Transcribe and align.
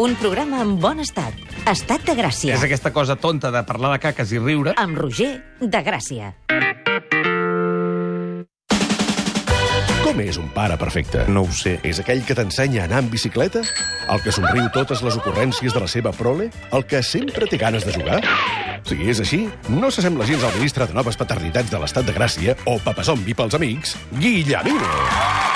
un 0.00 0.14
programa 0.16 0.62
en 0.64 0.78
bon 0.80 1.00
estat. 1.02 1.36
Estat 1.68 2.06
de 2.08 2.14
Gràcia. 2.16 2.54
És 2.56 2.62
aquesta 2.64 2.88
cosa 2.88 3.18
tonta 3.20 3.50
de 3.52 3.60
parlar 3.68 3.92
de 3.92 3.98
caques 4.00 4.32
i 4.32 4.38
riure. 4.40 4.72
Amb 4.80 4.96
Roger 4.96 5.34
de 5.60 5.82
Gràcia. 5.84 6.32
Com 10.00 10.22
és 10.24 10.40
un 10.40 10.48
pare 10.56 10.78
perfecte? 10.80 11.26
No 11.28 11.44
ho 11.44 11.52
sé. 11.52 11.76
És 11.84 12.00
aquell 12.00 12.24
que 12.24 12.34
t'ensenya 12.34 12.86
a 12.86 12.88
anar 12.88 13.02
en 13.04 13.12
bicicleta? 13.12 13.60
El 14.08 14.24
que 14.24 14.32
somriu 14.32 14.70
totes 14.72 15.04
les 15.04 15.20
ocurrències 15.20 15.76
de 15.76 15.84
la 15.84 15.90
seva 15.92 16.14
prole? 16.16 16.48
El 16.72 16.88
que 16.88 17.04
sempre 17.04 17.46
té 17.46 17.60
ganes 17.60 17.84
de 17.84 17.92
jugar? 17.92 18.22
Si 18.88 18.96
és 19.04 19.20
així, 19.20 19.44
no 19.68 19.92
s'assembla 19.92 20.24
gens 20.24 20.48
al 20.48 20.56
ministre 20.56 20.88
de 20.88 20.96
Noves 20.96 21.20
Paternitats 21.20 21.68
de 21.70 21.84
l'Estat 21.84 22.08
de 22.08 22.16
Gràcia 22.16 22.56
o 22.64 22.80
papazombi 22.80 23.36
pels 23.36 23.60
amics, 23.60 23.98
Guillemino. 24.16 24.88
Toca 24.88 25.49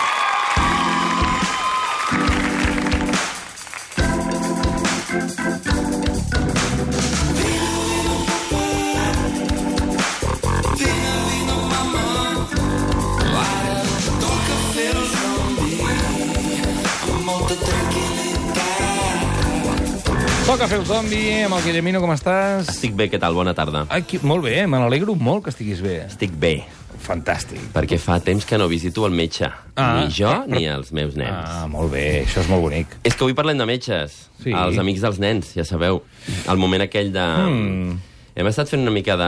fer 20.74 20.80
el 20.80 20.86
zombi 20.88 21.18
amb 21.44 21.54
el 21.54 21.62
Guillemino, 21.62 22.00
com 22.02 22.10
estàs? 22.10 22.66
Estic 22.72 22.96
bé, 22.98 23.06
què 23.12 23.18
tal? 23.22 23.36
Bona 23.36 23.52
tarda. 23.54 23.84
Ai, 23.94 24.02
qui... 24.08 24.18
Molt 24.26 24.42
bé, 24.42 24.64
me 24.66 24.80
n'alegro 24.82 25.14
molt 25.14 25.44
que 25.44 25.52
estiguis 25.52 25.78
bé. 25.84 26.00
Estic 26.08 26.32
bé, 26.40 26.64
Fantàstic. 27.04 27.60
perquè 27.74 27.98
fa 28.00 28.16
temps 28.24 28.42
que 28.48 28.58
no 28.58 28.66
visito 28.70 29.04
el 29.06 29.14
metge. 29.14 29.46
Ah. 29.76 30.00
Ni 30.00 30.10
jo 30.10 30.32
ni 30.50 30.64
els 30.66 30.90
meus 30.96 31.14
nens. 31.20 31.30
Ah, 31.36 31.68
molt 31.70 31.92
bé, 31.94 32.24
això 32.24 32.42
és 32.42 32.50
molt 32.50 32.64
bonic. 32.64 32.96
És 33.06 33.14
que 33.14 33.22
avui 33.22 33.36
parlem 33.38 33.60
de 33.60 33.68
metges. 33.70 34.16
Sí. 34.42 34.50
Els 34.50 34.80
amics 34.82 35.04
dels 35.04 35.20
nens, 35.22 35.52
ja 35.54 35.66
sabeu. 35.68 36.02
El 36.50 36.58
moment 36.58 36.82
aquell 36.82 37.14
de... 37.14 37.28
Mm. 37.44 37.94
Hem 38.34 38.48
estat 38.50 38.66
fent 38.66 38.82
una 38.82 38.90
mica 38.90 39.14
de... 39.14 39.26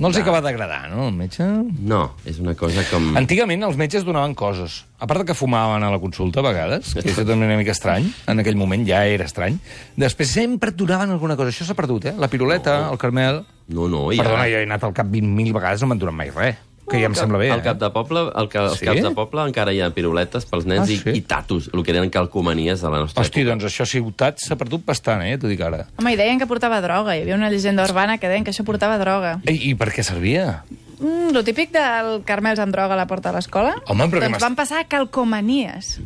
No 0.00 0.08
els 0.08 0.16
de... 0.16 0.22
acaba 0.22 0.38
d'agradar, 0.40 0.86
no, 0.88 1.10
el 1.10 1.16
metge? 1.18 1.44
No, 1.84 1.98
és 2.24 2.38
una 2.40 2.54
cosa 2.56 2.80
com... 2.88 3.10
Antigament 3.20 3.66
els 3.66 3.76
metges 3.76 4.06
donaven 4.06 4.32
coses. 4.38 4.78
A 4.96 5.04
part 5.10 5.20
de 5.20 5.26
que 5.28 5.36
fumaven 5.36 5.84
a 5.84 5.90
la 5.92 5.98
consulta 6.00 6.40
a 6.40 6.46
vegades, 6.46 6.94
que 6.96 7.02
això 7.04 7.20
també 7.20 7.44
era 7.44 7.50
una 7.52 7.58
mica 7.60 7.74
estrany, 7.76 8.08
en 8.32 8.40
aquell 8.40 8.56
moment 8.56 8.86
ja 8.88 9.02
era 9.04 9.28
estrany, 9.28 9.58
després 10.00 10.32
sempre 10.32 10.72
et 10.72 10.80
donaven 10.80 11.12
alguna 11.12 11.36
cosa. 11.36 11.52
Això 11.52 11.68
s'ha 11.68 11.76
perdut, 11.76 12.08
eh? 12.08 12.14
La 12.16 12.32
piruleta, 12.32 12.78
No. 12.86 12.94
el 12.96 13.02
carmel... 13.04 13.42
No, 13.70 13.86
no, 13.92 14.06
ja... 14.10 14.24
Perdona, 14.24 14.48
jo 14.50 14.58
he 14.58 14.64
anat 14.66 14.88
al 14.88 14.96
cap 14.96 15.06
20.000 15.12 15.52
vegades, 15.54 15.84
no 15.84 15.92
m'han 15.92 16.00
donat 16.00 16.16
mai 16.24 16.32
res. 16.32 16.56
Que 16.90 16.98
ja 16.98 17.06
em 17.06 17.14
sembla 17.14 17.38
bé, 17.38 17.50
Al 17.54 17.62
cap 17.62 17.76
eh? 17.76 17.84
de 17.84 17.90
poble, 17.94 18.24
al 18.34 18.48
ca... 18.50 18.64
als 18.66 18.80
Sí? 18.80 18.86
caps 18.88 19.02
de 19.04 19.10
poble 19.14 19.44
encara 19.46 19.72
hi 19.72 19.78
ha 19.80 19.90
piruletes 19.94 20.44
pels 20.50 20.66
nens 20.66 20.88
Ah, 20.88 20.92
i, 20.92 20.96
sí? 20.98 21.12
i 21.14 21.20
tatus, 21.22 21.68
el 21.72 21.84
que 21.86 21.92
eren 21.94 22.10
calcomanies 22.10 22.82
de 22.82 22.90
la 22.90 22.98
nostra 23.04 23.22
Hosti, 23.22 23.40
època. 23.44 23.52
doncs 23.54 23.64
això 23.70 23.86
a 23.86 23.90
ciutats 23.92 24.48
s'ha 24.48 24.56
perdut 24.58 24.82
bastant, 24.84 25.22
eh? 25.22 25.36
T'ho 25.38 25.46
dic 25.48 25.60
ara. 25.62 25.84
Home, 26.02 26.12
i 26.12 26.18
deien 26.18 26.38
que 26.42 26.48
portava 26.50 26.80
droga. 26.82 27.14
Hi 27.16 27.22
havia 27.22 27.36
una 27.38 27.48
llegenda 27.50 27.84
urbana 27.86 28.18
que 28.18 28.26
deien 28.28 28.42
que 28.44 28.50
això 28.50 28.64
portava 28.66 28.98
droga. 28.98 29.36
I, 29.46 29.70
i 29.70 29.74
per 29.78 29.92
què 29.94 30.02
servia? 30.02 30.64
Mm, 31.00 31.30
lo 31.32 31.44
típic 31.46 31.70
del 31.72 32.24
carmels 32.28 32.58
amb 32.60 32.74
droga 32.74 32.92
a 32.98 32.98
la 32.98 33.06
porta 33.06 33.30
de 33.30 33.38
l'escola. 33.38 33.76
Home, 33.86 34.10
però 34.10 34.18
què 34.20 34.26
doncs 34.26 34.34
m'has- 34.34 34.42
van 34.50 34.56
passar 34.58 34.82
calcomanies. 34.90 36.00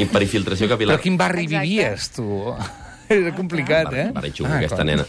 I 0.00 0.04
per 0.12 0.22
infiltració 0.24 0.68
capilar. 0.72 0.96
Però 0.96 1.00
a 1.00 1.04
quin 1.04 1.16
barri 1.20 1.44
Exacte. 1.44 1.66
vivies, 1.68 2.10
tu? 2.16 2.54
Era 3.08 3.30
complicat, 3.36 3.92
eh? 3.94 4.08
Barri 4.16 4.32
xungo, 4.34 4.50
Ah, 4.50 4.58
aquesta 4.58 4.82
nena. 4.82 5.04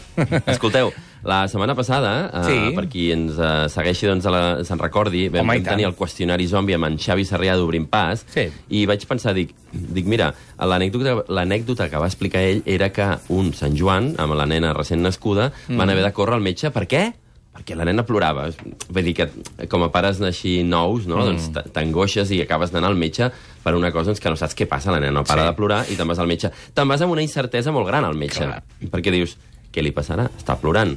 Escolteu, 0.46 0.92
la 1.24 1.46
setmana 1.48 1.74
passada, 1.74 2.30
uh, 2.32 2.44
Sí. 2.46 2.74
per 2.76 2.86
qui 2.88 3.10
ens 3.12 3.32
uh, 3.38 3.68
segueixi, 3.68 4.06
doncs, 4.06 4.26
a 4.26 4.30
la, 4.30 4.42
se'n 4.64 4.78
recordi, 4.78 5.28
vam, 5.28 5.42
Home, 5.42 5.58
vam 5.58 5.64
tenir 5.72 5.86
el 5.86 5.94
qüestionari 5.96 6.46
zombi 6.46 6.74
amb 6.74 6.84
en 6.86 6.98
Xavi 6.98 7.24
Sarrià 7.24 7.56
d'Obrim 7.56 7.86
Pas, 7.86 8.24
Sí. 8.28 8.48
i 8.70 8.86
vaig 8.86 9.04
pensar, 9.06 9.34
dic, 9.34 9.54
dic 9.72 10.06
mira, 10.06 10.32
l'anècdota 10.58 11.88
que 11.90 11.98
va 12.00 12.06
explicar 12.08 12.42
ell 12.42 12.62
era 12.66 12.90
que 12.94 13.06
un 13.34 13.52
Sant 13.54 13.76
Joan, 13.78 14.14
amb 14.18 14.34
la 14.38 14.46
nena 14.46 14.72
recent 14.76 15.02
nascuda, 15.02 15.52
Mm. 15.68 15.76
van 15.76 15.90
haver 15.90 16.04
de 16.04 16.12
córrer 16.12 16.34
al 16.36 16.40
metge. 16.42 16.70
Per 16.70 16.86
què? 16.86 17.12
Perquè 17.58 17.74
la 17.74 17.84
nena 17.84 18.04
plorava. 18.06 18.48
Vull 18.88 19.04
dir 19.04 19.14
que, 19.14 19.28
com 19.68 19.82
a 19.82 19.90
pares 19.90 20.20
així 20.20 20.62
nous, 20.62 21.06
no? 21.06 21.16
Mm. 21.16 21.24
doncs 21.24 21.72
t'angoixes 21.72 22.30
i 22.30 22.40
acabes 22.42 22.70
d'anar 22.70 22.88
al 22.88 22.96
metge 22.96 23.30
per 23.64 23.74
una 23.74 23.90
cosa 23.90 24.10
doncs, 24.12 24.20
que 24.20 24.30
no 24.30 24.36
saps 24.36 24.54
què 24.54 24.66
passa. 24.68 24.92
La 24.92 25.00
nena 25.00 25.12
no 25.12 25.24
para 25.24 25.42
Sí. 25.42 25.48
de 25.48 25.54
plorar 25.56 25.84
i 25.90 25.96
te'n 25.96 26.06
vas 26.06 26.18
al 26.18 26.28
metge. 26.28 26.50
Te'n 26.74 26.86
vas 26.88 27.00
amb 27.02 27.12
una 27.12 27.22
incertesa 27.22 27.72
molt 27.72 27.86
gran 27.86 28.04
al 28.04 28.14
metge. 28.14 28.44
Clar. 28.44 28.62
Perquè 28.90 29.10
dius, 29.10 29.36
què 29.78 29.86
li 29.86 29.94
passarà? 29.94 30.26
Està 30.36 30.58
plorant. 30.58 30.96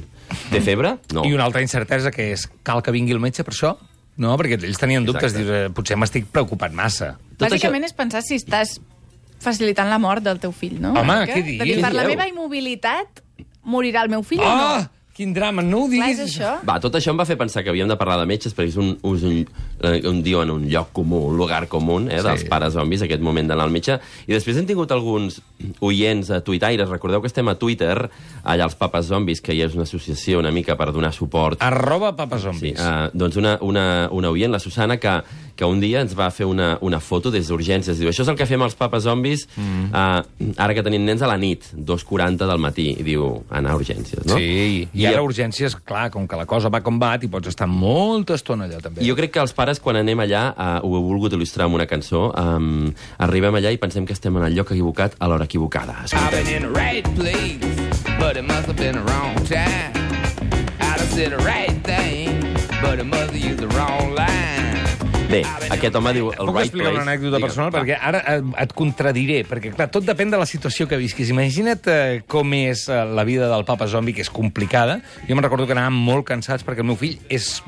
Té 0.50 0.60
febre? 0.64 0.96
No. 1.14 1.22
I 1.28 1.34
una 1.36 1.46
altra 1.46 1.62
incertesa 1.62 2.10
que 2.12 2.32
és, 2.34 2.48
cal 2.66 2.82
que 2.82 2.94
vingui 2.94 3.14
el 3.14 3.22
metge 3.22 3.44
per 3.46 3.54
això? 3.54 3.76
No, 4.20 4.34
perquè 4.40 4.58
ells 4.58 4.80
tenien 4.80 5.06
dubtes, 5.06 5.30
Exacte. 5.30 5.44
dius, 5.44 5.68
eh, 5.70 5.72
potser 5.72 5.96
m'estic 6.00 6.26
preocupat 6.32 6.74
massa. 6.76 7.14
Tot 7.38 7.46
Bàsicament 7.48 7.86
és 7.86 7.94
pensar 7.96 8.20
si 8.26 8.36
estàs 8.40 8.76
facilitant 9.42 9.88
la 9.90 9.98
mort 10.02 10.24
del 10.24 10.40
teu 10.42 10.52
fill, 10.54 10.80
no? 10.82 10.92
Home, 10.98 11.18
què 11.30 11.38
dius? 11.42 11.64
Dir, 11.64 11.78
per 11.82 11.92
la 11.96 12.04
meva 12.08 12.26
immobilitat 12.28 13.22
morirà 13.64 14.04
el 14.06 14.12
meu 14.12 14.22
fill 14.26 14.42
o 14.42 14.50
no? 14.50 14.72
Quin 15.12 15.34
drama, 15.36 15.60
no 15.60 15.82
ho 15.84 15.88
Clar, 15.90 16.08
diguis. 16.08 16.20
és 16.24 16.38
això. 16.40 16.54
Va, 16.64 16.78
tot 16.80 16.94
això 16.96 17.10
em 17.12 17.18
va 17.20 17.26
fer 17.28 17.36
pensar 17.36 17.60
que 17.62 17.68
havíem 17.68 17.86
de 17.90 17.96
parlar 18.00 18.16
de 18.22 18.24
metges 18.30 18.54
perquè 18.56 18.68
és 18.72 18.76
un, 18.80 18.94
és 18.96 19.22
un, 19.28 19.34
eh, 19.84 20.00
un 20.08 20.22
diu 20.24 20.40
en 20.40 20.48
un 20.50 20.62
lloc 20.70 20.88
comú, 20.96 21.26
un 21.28 21.36
lugar 21.36 21.66
comú, 21.68 21.98
eh, 22.08 22.22
dels 22.22 22.40
Sí. 22.40 22.48
pares 22.48 22.72
zombis, 22.72 23.02
aquest 23.02 23.20
moment 23.20 23.46
d'anar 23.46 23.64
al 23.64 23.70
metge. 23.70 23.98
I 24.26 24.32
després 24.32 24.56
hem 24.56 24.64
tingut 24.66 24.90
alguns 24.90 25.42
oients 25.80 26.30
a 26.30 26.40
tuitaires. 26.40 26.88
Recordeu 26.88 27.20
que 27.20 27.26
estem 27.26 27.46
a 27.48 27.54
Twitter, 27.56 28.08
allà 28.42 28.62
als 28.64 28.74
papes 28.74 29.04
zombis, 29.06 29.42
que 29.42 29.52
hi 29.52 29.60
és 29.60 29.74
una 29.74 29.82
associació 29.82 30.38
una 30.38 30.50
mica 30.50 30.76
per 30.78 30.90
donar 30.92 31.12
suport 31.12 31.60
Arroba 31.62 32.16
papa 32.16 32.38
Sí, 32.38 32.44
zombis. 32.44 32.80
uh, 32.80 33.10
doncs 33.12 33.36
una, 33.36 33.58
una, 33.60 34.08
una 34.10 34.30
oient, 34.30 34.50
la 34.50 34.58
Susana, 34.60 34.96
que, 34.96 35.22
que 35.62 35.68
un 35.70 35.78
dia 35.78 36.00
ens 36.02 36.16
va 36.18 36.26
fer 36.34 36.46
una, 36.50 36.74
una 36.82 36.98
foto 36.98 37.30
des 37.30 37.46
d'urgències. 37.46 37.94
Diu, 38.00 38.10
això 38.10 38.24
és 38.24 38.30
el 38.32 38.38
que 38.38 38.46
fem 38.50 38.62
els 38.66 38.74
papes 38.78 39.04
zombis 39.06 39.44
mm. 39.54 39.84
uh, 39.94 40.54
ara 40.58 40.74
que 40.74 40.82
tenim 40.82 41.04
nens 41.06 41.22
a 41.22 41.28
la 41.30 41.36
nit, 41.38 41.68
2.40 41.76 42.48
del 42.50 42.62
matí. 42.62 42.88
I 42.98 43.06
diu, 43.06 43.28
anar 43.54 43.76
a 43.76 43.78
urgències, 43.78 44.24
no? 44.26 44.40
Sí, 44.40 44.48
i, 44.82 45.04
I 45.04 45.06
ara 45.12 45.20
a- 45.22 45.26
urgències, 45.26 45.76
clar, 45.86 46.08
com 46.10 46.26
que 46.26 46.40
la 46.40 46.48
cosa 46.50 46.72
va 46.72 46.82
com 46.82 46.98
va, 46.98 47.12
t'hi 47.22 47.30
pots 47.30 47.52
estar 47.52 47.68
molta 47.70 48.34
estona 48.40 48.66
allà, 48.66 48.80
també. 48.82 49.04
I 49.04 49.12
jo 49.12 49.16
crec 49.18 49.36
que 49.36 49.44
els 49.44 49.54
pares, 49.54 49.78
quan 49.82 50.00
anem 50.00 50.24
allà, 50.26 50.42
uh, 50.50 50.80
ho 50.82 50.96
he 50.98 51.04
volgut 51.06 51.38
il·lustrar 51.38 51.68
amb 51.70 51.78
una 51.78 51.86
cançó, 51.86 52.24
um, 52.34 52.90
arribem 53.22 53.60
allà 53.60 53.70
i 53.70 53.78
pensem 53.78 54.08
que 54.08 54.16
estem 54.18 54.34
en 54.40 54.48
el 54.48 54.58
lloc 54.58 54.74
equivocat 54.74 55.14
a 55.22 55.30
l'hora 55.30 55.46
equivocada. 55.46 55.94
I've 56.02 56.10
Escolteu. 56.10 56.42
been 56.42 56.56
in 56.56 56.66
the 56.66 56.74
right 56.74 57.06
place, 57.14 58.02
but 58.18 58.36
it 58.36 58.42
must 58.42 58.66
have 58.66 58.76
been 58.76 58.98
the 58.98 59.06
wrong 59.06 59.38
time. 59.46 59.94
I'd 60.82 60.98
have 60.98 61.12
said 61.14 61.30
the 61.30 61.42
right 61.46 61.78
thing, 61.86 62.42
but 62.82 62.98
it 62.98 63.06
must 63.06 63.30
have 63.30 63.38
used 63.38 63.60
the 63.62 63.70
wrong 63.78 64.14
line. 64.18 64.71
Bé, 65.32 65.40
aquest 65.72 65.94
home 65.96 66.12
diu 66.12 66.26
el 66.28 66.44
Puc 66.44 66.50
right 66.58 66.66
explicar 66.68 66.90
place. 66.90 66.98
una 66.98 67.06
anècdota 67.08 67.38
Digue'm, 67.38 67.46
personal? 67.46 67.70
Perquè 67.72 67.96
ara 67.96 68.18
eh, 68.34 68.42
et 68.66 68.74
contradiré, 68.76 69.38
perquè, 69.48 69.70
clar, 69.72 69.86
tot 69.94 70.04
depèn 70.04 70.28
de 70.32 70.36
la 70.36 70.44
situació 70.48 70.84
que 70.90 70.98
visquis. 71.00 71.30
Imagina't 71.32 71.88
eh, 71.88 72.18
com 72.28 72.52
és 72.58 72.84
eh, 72.92 72.98
la 73.16 73.24
vida 73.24 73.48
del 73.48 73.64
papa 73.64 73.88
zombi, 73.88 74.12
que 74.12 74.20
és 74.26 74.28
complicada. 74.32 74.98
Jo 75.24 75.32
me'n 75.32 75.46
recordo 75.46 75.64
que 75.64 75.72
anàvem 75.72 75.96
molt 75.96 76.28
cansats 76.28 76.66
perquè 76.68 76.84
el 76.84 76.90
meu 76.90 77.00
fill 77.00 77.16
és 77.32 77.62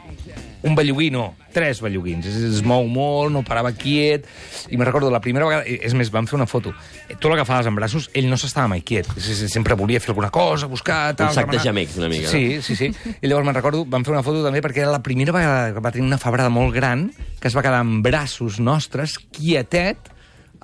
un 0.65 0.75
belluguí, 0.75 1.11
no, 1.13 1.35
tres 1.53 1.83
belluguins. 1.85 2.25
Es, 2.27 2.37
es 2.57 2.63
mou 2.65 2.87
molt, 2.89 3.31
no 3.35 3.43
parava 3.45 3.71
quiet. 3.77 4.25
I 4.73 4.79
me'n 4.81 4.87
recordo 4.89 5.11
la 5.13 5.21
primera 5.21 5.45
vegada... 5.45 5.65
És 5.69 5.93
més, 5.95 6.09
vam 6.11 6.25
fer 6.31 6.39
una 6.39 6.47
foto. 6.49 6.73
Eh, 7.09 7.19
Tu 7.21 7.29
l'agafaves 7.29 7.69
en 7.69 7.77
braços, 7.77 8.09
ell 8.17 8.31
no 8.31 8.39
s'estava 8.41 8.71
mai 8.73 8.81
quiet. 8.81 9.07
Sempre 9.21 9.77
volia 9.77 10.01
fer 10.01 10.15
alguna 10.15 10.31
cosa, 10.35 10.67
buscar... 10.73 11.13
Tal, 11.19 11.29
Un 11.29 11.37
sac 11.37 11.53
de 11.53 11.61
gemecs, 11.61 11.99
una 12.01 12.09
mica, 12.09 12.27
no? 12.27 12.33
Sí, 12.33 12.63
sí, 12.65 12.77
sí. 12.81 12.89
I 13.21 13.29
llavors 13.29 13.45
me'n 13.47 13.59
recordo, 13.61 13.85
vam 13.85 14.07
fer 14.09 14.17
una 14.17 14.25
foto 14.25 14.41
també 14.47 14.65
perquè 14.65 14.83
era 14.87 14.95
la 14.97 15.03
primera 15.05 15.37
vegada 15.37 15.75
que 15.77 15.85
va 15.85 15.93
tenir 15.93 16.09
una 16.09 16.19
febrada 16.23 16.49
molt 16.49 16.73
gran 16.75 17.11
que 17.41 17.49
es 17.53 17.57
va 17.57 17.63
quedar 17.63 17.83
en 17.85 18.01
braços 18.03 18.57
nostres, 18.59 19.19
quietet, 19.37 20.11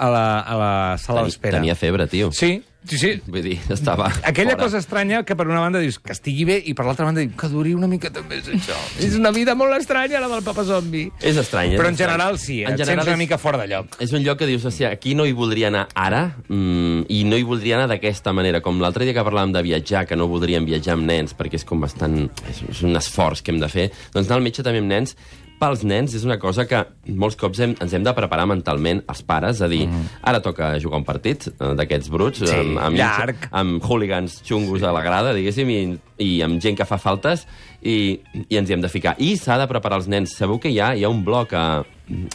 a 0.01 0.09
la, 0.09 0.25
a 0.41 0.55
la 0.57 0.73
sala 0.97 1.27
d'espera. 1.27 1.59
tenia 1.61 1.75
febre, 1.77 2.07
tio. 2.09 2.31
Sí, 2.33 2.63
sí, 2.87 2.99
sí. 2.99 3.11
Vull 3.27 3.43
dir, 3.43 3.59
estava 3.71 4.07
Aquella 4.25 4.53
fora. 4.53 4.65
cosa 4.65 4.79
estranya 4.79 5.23
que 5.25 5.37
per 5.37 5.47
una 5.49 5.61
banda 5.61 5.79
dius 5.79 5.99
que 5.99 6.13
estigui 6.13 6.45
bé 6.45 6.57
i 6.67 6.75
per 6.75 6.85
l'altra 6.87 7.05
banda 7.05 7.21
dius 7.21 7.35
que 7.39 7.49
duri 7.49 7.75
una 7.75 7.87
miqueta 7.87 8.23
més 8.23 8.49
això. 8.49 8.77
És 8.99 9.15
una 9.17 9.31
vida 9.31 9.55
molt 9.55 9.75
estranya, 9.77 10.21
la 10.21 10.29
del 10.29 10.43
papa 10.43 10.65
zombi. 10.65 11.11
És 11.21 11.37
estrany. 11.37 11.75
és 11.75 11.81
Però 11.81 11.89
en 11.89 11.95
estrany. 11.95 12.11
general 12.11 12.39
sí, 12.39 12.63
En 12.63 12.73
et 12.73 12.79
general 12.79 13.05
sents 13.05 13.07
una 13.07 13.13
és- 13.13 13.19
mica 13.19 13.39
fora 13.39 13.59
de 13.59 13.69
lloc. 13.69 13.97
És 14.01 14.13
un 14.13 14.23
lloc 14.25 14.39
que 14.39 14.47
dius, 14.47 14.65
hòstia, 14.65 14.91
aquí 14.91 15.15
no 15.15 15.27
hi 15.27 15.33
voldria 15.33 15.69
anar 15.69 15.89
ara 15.95 16.37
mm, 16.49 17.03
i 17.09 17.25
no 17.25 17.37
hi 17.37 17.43
voldria 17.43 17.77
anar 17.77 17.89
d'aquesta 17.89 18.33
manera. 18.33 18.61
Com 18.61 18.81
l'altre 18.81 19.05
dia 19.05 19.15
que 19.15 19.23
parlàvem 19.25 19.53
de 19.53 19.63
viatjar, 19.63 20.07
que 20.07 20.17
no 20.17 20.27
voldríem 20.29 20.65
viatjar 20.65 20.95
amb 20.95 21.05
nens 21.07 21.35
perquè 21.37 21.55
és 21.61 21.65
com 21.65 21.81
bastant... 21.81 22.31
És, 22.49 22.63
és 22.69 22.83
un 22.83 22.97
esforç 22.97 23.43
que 23.43 23.51
hem 23.53 23.61
de 23.61 23.69
fer. 23.69 23.91
Doncs 24.15 24.27
anar 24.29 24.39
al 24.39 24.43
metge 24.43 24.63
també 24.63 24.79
amb 24.79 24.89
nens 24.89 25.17
pels 25.61 25.85
nens 25.87 26.15
és 26.17 26.25
una 26.27 26.39
cosa 26.41 26.65
que 26.69 26.81
molts 27.21 27.37
cops 27.41 27.61
hem, 27.61 27.75
ens 27.85 27.95
hem 27.97 28.05
de 28.07 28.15
preparar 28.17 28.47
mentalment 28.49 29.03
els 29.11 29.23
pares, 29.29 29.61
a 29.61 29.69
dir, 29.71 29.85
mm. 29.87 30.21
ara 30.31 30.41
toca 30.45 30.73
jugar 30.83 31.03
un 31.03 31.07
partit 31.09 31.47
eh, 31.53 31.73
d'aquests 31.79 32.11
bruts, 32.13 32.43
Sí, 32.47 32.55
amb, 32.57 32.81
amb, 32.81 32.97
llarg. 32.97 33.49
amb 33.53 33.85
hooligans 33.85 34.41
xungos 34.47 34.83
a 34.83 34.95
la 34.97 35.05
grada, 35.05 35.35
diguéssim, 35.37 35.71
i, 35.71 35.83
i 36.25 36.31
amb 36.47 36.61
gent 36.63 36.79
que 36.81 36.89
fa 36.89 36.99
faltes, 37.01 37.47
i, 37.83 38.21
i 38.49 38.59
ens 38.59 38.69
hi 38.69 38.77
hem 38.77 38.83
de 38.83 38.91
ficar. 38.93 39.15
I 39.19 39.35
s'ha 39.41 39.57
de 39.61 39.69
preparar 39.71 40.01
els 40.01 40.11
nens. 40.11 40.35
Sabeu 40.37 40.61
que 40.61 40.73
hi 40.73 40.81
ha, 40.81 40.93
hi 40.97 41.07
ha 41.07 41.13
un 41.13 41.25
blog 41.25 41.55
a... 41.57 41.65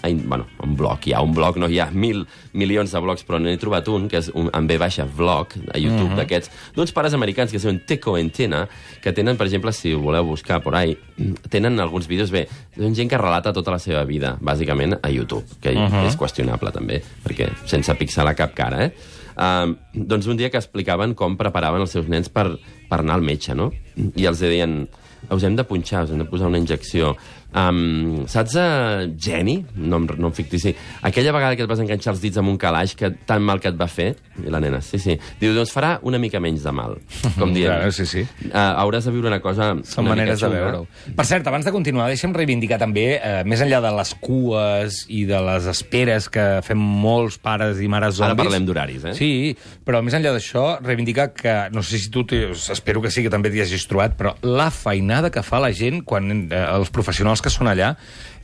Ai, 0.07 0.13
bueno, 0.15 0.45
un 0.63 0.77
blog, 0.79 1.03
hi 1.03 1.11
ha 1.11 1.19
un 1.19 1.33
blog, 1.35 1.57
no 1.59 1.67
hi 1.67 1.81
ha 1.83 1.89
mil 1.91 2.21
milions 2.55 2.93
de 2.95 2.99
blogs, 3.03 3.25
però 3.27 3.41
n'he 3.43 3.57
trobat 3.59 3.89
un, 3.91 4.05
que 4.07 4.21
és 4.21 4.29
un, 4.31 4.47
amb 4.55 4.71
B 4.71 4.77
baixa, 4.79 5.03
vlog, 5.03 5.51
a 5.67 5.75
YouTube, 5.77 6.05
mm 6.05 6.13
-hmm. 6.13 6.21
d'aquests, 6.21 6.51
d'uns 6.77 6.93
pares 6.95 7.13
americans 7.13 7.51
que 7.51 7.57
es 7.57 7.63
diuen 7.63 7.81
Teco 7.85 8.17
Entena, 8.17 8.69
que 9.03 9.11
tenen, 9.11 9.35
per 9.35 9.47
exemple, 9.47 9.73
si 9.73 9.93
ho 9.93 9.99
voleu 9.99 10.23
buscar 10.23 10.63
por 10.63 10.75
ahí, 10.75 10.97
tenen 11.49 11.77
alguns 11.81 12.07
vídeos, 12.07 12.31
bé, 12.31 12.47
són 12.77 12.95
gent 12.95 13.09
que 13.09 13.17
relata 13.17 13.51
tota 13.51 13.71
la 13.71 13.79
seva 13.79 14.05
vida, 14.05 14.37
bàsicament, 14.39 14.97
a 15.01 15.09
YouTube, 15.09 15.43
que 15.59 15.71
uh 15.71 15.89
-huh. 15.89 16.07
és 16.07 16.15
qüestionable, 16.15 16.71
també, 16.71 17.03
perquè 17.25 17.51
sense 17.65 17.93
pixelar 17.95 18.33
cap 18.33 18.53
cara, 18.53 18.85
eh? 18.85 18.93
Uh, 19.35 19.75
doncs 19.91 20.27
un 20.27 20.37
dia 20.37 20.49
que 20.49 20.55
explicaven 20.55 21.11
com 21.13 21.35
preparaven 21.35 21.81
els 21.81 21.91
seus 21.91 22.07
nens 22.07 22.29
per, 22.31 22.53
per 22.87 23.01
anar 23.01 23.17
al 23.17 23.21
metge, 23.21 23.51
no? 23.53 23.67
I 24.15 24.29
els 24.29 24.39
deien, 24.39 24.87
us 25.31 25.43
hem 25.43 25.55
de 25.55 25.63
punxar, 25.63 26.03
us 26.05 26.11
hem 26.13 26.21
de 26.21 26.27
posar 26.29 26.47
una 26.51 26.61
injecció. 26.61 27.15
Um, 27.55 28.25
saps 28.27 28.57
a 28.59 28.65
Jenny? 29.15 29.61
No, 29.75 30.01
em- 30.01 30.07
no 30.19 30.27
em 30.27 30.33
fictici. 30.35 30.73
Aquella 31.07 31.31
vegada 31.31 31.55
que 31.55 31.63
et 31.63 31.69
vas 31.69 31.79
enganxar 31.79 32.11
els 32.13 32.21
dits 32.23 32.37
amb 32.41 32.51
un 32.51 32.57
calaix 32.59 32.95
que 32.99 33.13
tan 33.25 33.41
mal 33.47 33.61
que 33.63 33.69
et 33.71 33.77
va 33.79 33.87
fer, 33.87 34.09
i 34.43 34.51
la 34.51 34.59
nena, 34.59 34.81
sí, 34.83 34.99
sí. 34.99 35.15
Diu, 35.39 35.53
doncs 35.55 35.71
farà 35.71 35.93
una 36.03 36.19
mica 36.19 36.41
menys 36.43 36.65
de 36.65 36.73
mal. 36.75 36.97
Com 37.37 37.53
dient, 37.55 37.71
Clar, 37.71 37.93
sí, 37.95 38.05
sí. 38.09 38.25
Uh, 38.49 38.57
hauràs 38.83 39.07
de 39.07 39.13
viure 39.15 39.31
una 39.31 39.39
cosa 39.39 39.69
Són 39.87 40.03
una 40.05 40.15
maneres 40.17 40.43
de 40.43 40.49
veure-ho. 40.51 40.83
Per 41.15 41.25
cert, 41.27 41.47
abans 41.47 41.63
de 41.65 41.71
continuar, 41.71 42.09
deixa'm 42.11 42.35
reivindicar 42.35 42.79
també, 42.81 43.05
eh, 43.15 43.43
més 43.47 43.63
enllà 43.63 43.79
de 43.85 43.93
les 43.95 44.11
cues 44.19 45.05
i 45.07 45.23
de 45.29 45.39
les 45.47 45.69
esperes 45.71 46.27
que 46.29 46.45
fem 46.65 46.79
molts 46.79 47.39
pares 47.39 47.79
i 47.79 47.87
mares 47.91 48.17
zombis... 48.19 48.33
Ara 48.35 48.41
parlem 48.43 48.67
d'horaris, 48.67 49.07
eh? 49.11 49.15
Sí, 49.15 49.31
però 49.87 50.01
més 50.03 50.17
enllà 50.17 50.35
d'això, 50.35 50.65
reivindicar 50.83 51.29
que, 51.37 51.55
no 51.71 51.83
sé 51.85 52.01
si 52.01 52.11
tu, 52.11 52.25
espero 52.27 53.01
que 53.03 53.11
sí, 53.13 53.23
que 53.23 53.31
també 53.31 53.51
t'hi 53.53 53.63
hagis 53.63 53.87
trobat, 53.87 54.17
però 54.19 54.35
la 54.43 54.67
feinada 54.73 55.31
que 55.31 55.43
fa 55.45 55.61
la 55.63 55.71
gent, 55.75 56.03
quan 56.03 56.49
eh, 56.49 56.61
els 56.75 56.91
professionals 56.91 57.44
que 57.45 57.53
són 57.53 57.69
allà, 57.71 57.93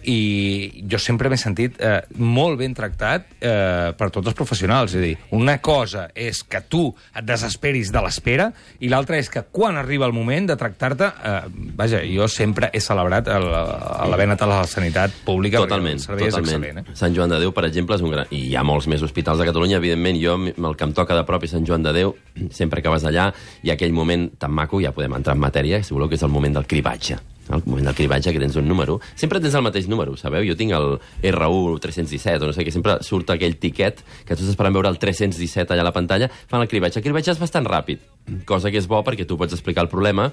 i 0.01 0.81
jo 0.89 0.97
sempre 0.97 1.29
m'he 1.29 1.37
sentit 1.37 1.75
eh, 1.77 1.99
molt 2.17 2.57
ben 2.57 2.73
tractat 2.73 3.27
eh, 3.37 3.91
per 3.93 4.07
tots 4.09 4.31
els 4.31 4.37
professionals. 4.37 4.95
És 4.95 4.97
a 4.97 5.03
dir, 5.03 5.11
una 5.37 5.59
cosa 5.61 6.07
és 6.17 6.39
que 6.49 6.57
tu 6.65 6.87
et 7.13 7.25
desesperis 7.27 7.91
de 7.93 8.01
l'espera 8.01 8.47
i 8.81 8.89
l'altra 8.89 9.19
és 9.21 9.29
que 9.29 9.43
quan 9.53 9.77
arriba 9.77 10.07
el 10.09 10.15
moment 10.17 10.49
de 10.49 10.55
tractar-te... 10.57 11.05
Eh, 11.05 11.35
vaja, 11.77 11.99
jo 12.09 12.25
sempre 12.33 12.71
he 12.73 12.81
celebrat 12.81 13.29
el- 13.29 13.45
l'haver 13.51 14.25
anat 14.31 14.41
a 14.41 14.49
la 14.49 14.63
sanitat 14.65 15.13
pública 15.25 15.61
Totalment, 15.61 16.01
perquè 16.01 16.01
el 16.01 16.07
servei 16.07 16.29
totalment. 16.31 16.49
és 16.49 16.71
excel·lent. 16.71 16.89
Eh? 16.95 16.97
Sant 17.03 17.13
Joan 17.19 17.29
de 17.35 17.39
Déu, 17.45 17.53
per 17.53 17.67
exemple, 17.69 17.99
és 17.99 18.01
un 18.01 18.09
gran... 18.15 18.25
I 18.33 18.41
hi 18.49 18.55
ha 18.57 18.63
molts 18.65 18.89
més 18.89 19.05
hospitals 19.05 19.37
a 19.43 19.45
Catalunya, 19.51 19.77
evidentment. 19.77 20.17
Jo, 20.21 20.39
el 20.49 20.77
que 20.81 20.87
em 20.89 20.95
toca 20.97 21.13
de 21.19 21.27
prop 21.29 21.45
és 21.45 21.53
Sant 21.53 21.67
Joan 21.69 21.85
de 21.85 21.93
Déu. 21.93 22.15
Sempre 22.49 22.81
que 22.81 22.89
vas 22.89 23.05
allà, 23.05 23.29
ha 23.35 23.75
aquell 23.77 23.93
moment 23.93 24.31
tan 24.41 24.49
maco, 24.49 24.81
ja 24.81 24.95
podem 24.97 25.13
entrar 25.21 25.37
en 25.37 25.45
matèria, 25.45 25.83
si 25.85 25.93
voleu, 25.93 26.09
que 26.09 26.17
és 26.17 26.25
el 26.25 26.33
moment 26.33 26.57
del 26.57 26.65
cribatge. 26.65 27.19
El 27.51 27.63
moment 27.65 27.89
del 27.89 27.97
cribatge, 27.97 28.31
que 28.33 28.39
tens 28.39 28.55
un 28.55 28.67
número. 28.67 28.99
Sempre 29.19 29.41
tens 29.43 29.57
el 29.57 29.65
mateix 29.65 29.89
número, 29.91 30.15
sabeu? 30.19 30.45
Jo 30.47 30.55
tinc 30.59 30.75
el 30.77 30.97
R1 31.33 31.81
317, 31.83 32.45
o 32.45 32.51
no 32.51 32.55
sé, 32.55 32.65
que 32.67 32.73
sempre 32.73 32.97
surt 33.03 33.33
aquell 33.35 33.57
tiquet 33.59 34.01
que 34.25 34.33
tu 34.33 34.39
estàs 34.39 34.53
esperant 34.53 34.75
veure 34.77 34.91
el 34.91 34.99
317 35.01 35.73
allà 35.73 35.83
a 35.83 35.89
la 35.89 35.95
pantalla, 35.95 36.31
fan 36.47 36.63
el 36.63 36.71
cribatge. 36.71 37.01
El 37.01 37.07
cribatge 37.09 37.35
és 37.35 37.41
bastant 37.41 37.67
ràpid, 37.67 38.01
cosa 38.47 38.71
que 38.71 38.79
és 38.81 38.87
bo 38.87 39.03
perquè 39.05 39.27
tu 39.27 39.37
pots 39.39 39.57
explicar 39.57 39.85
el 39.85 39.91
problema 39.91 40.31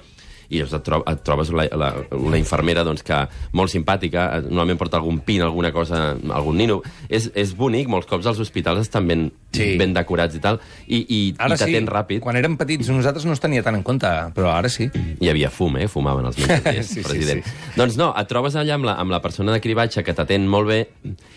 i 0.49 0.59
et, 0.63 0.71
tro 0.83 1.03
et 1.05 1.19
trobes 1.23 1.51
la, 1.53 1.67
la, 1.77 1.89
una 2.17 2.37
infermera 2.39 2.81
doncs, 2.83 3.03
que 3.05 3.19
molt 3.53 3.69
simpàtica, 3.69 4.23
eh, 4.39 4.41
normalment 4.47 4.79
porta 4.79 4.97
algun 4.97 5.19
pin, 5.25 5.43
alguna 5.45 5.69
cosa, 5.71 6.15
algun 6.33 6.57
nino. 6.57 6.79
És, 7.07 7.27
és 7.37 7.51
bonic, 7.57 7.87
molts 7.91 8.07
cops 8.09 8.25
els 8.31 8.39
hospitals 8.41 8.81
estan 8.87 9.07
ben, 9.07 9.27
Sí. 9.49 9.71
ben 9.79 9.95
decorats 9.95 10.35
i 10.37 10.39
tal, 10.39 10.59
i, 10.85 10.99
i, 11.09 11.19
Ara 11.41 11.55
i 11.55 11.57
sí, 11.57 11.63
t'atén 11.63 11.87
ràpid. 11.89 12.19
quan 12.21 12.37
érem 12.37 12.53
petits 12.57 12.85
nosaltres 12.93 13.25
no 13.25 13.33
es 13.33 13.39
tenia 13.41 13.63
tant 13.65 13.73
en 13.79 13.81
compte, 13.83 14.05
però 14.35 14.51
ara 14.53 14.69
sí. 14.69 14.85
Hi 14.93 15.29
havia 15.31 15.49
fum, 15.49 15.73
eh? 15.81 15.87
Fumaven 15.89 16.27
els 16.29 16.37
metges, 16.37 16.85
Sí, 16.93 16.99
sí, 17.01 17.05
president. 17.07 17.41
sí. 17.45 17.73
Doncs 17.75 17.97
no, 17.97 18.11
et 18.17 18.29
trobes 18.29 18.53
allà 18.55 18.75
amb 18.77 18.85
la, 18.85 18.93
amb 19.01 19.09
la 19.09 19.21
persona 19.25 19.51
de 19.55 19.61
cribatge 19.63 20.03
que 20.05 20.13
t'atén 20.13 20.45
molt 20.47 20.69
bé 20.69 20.77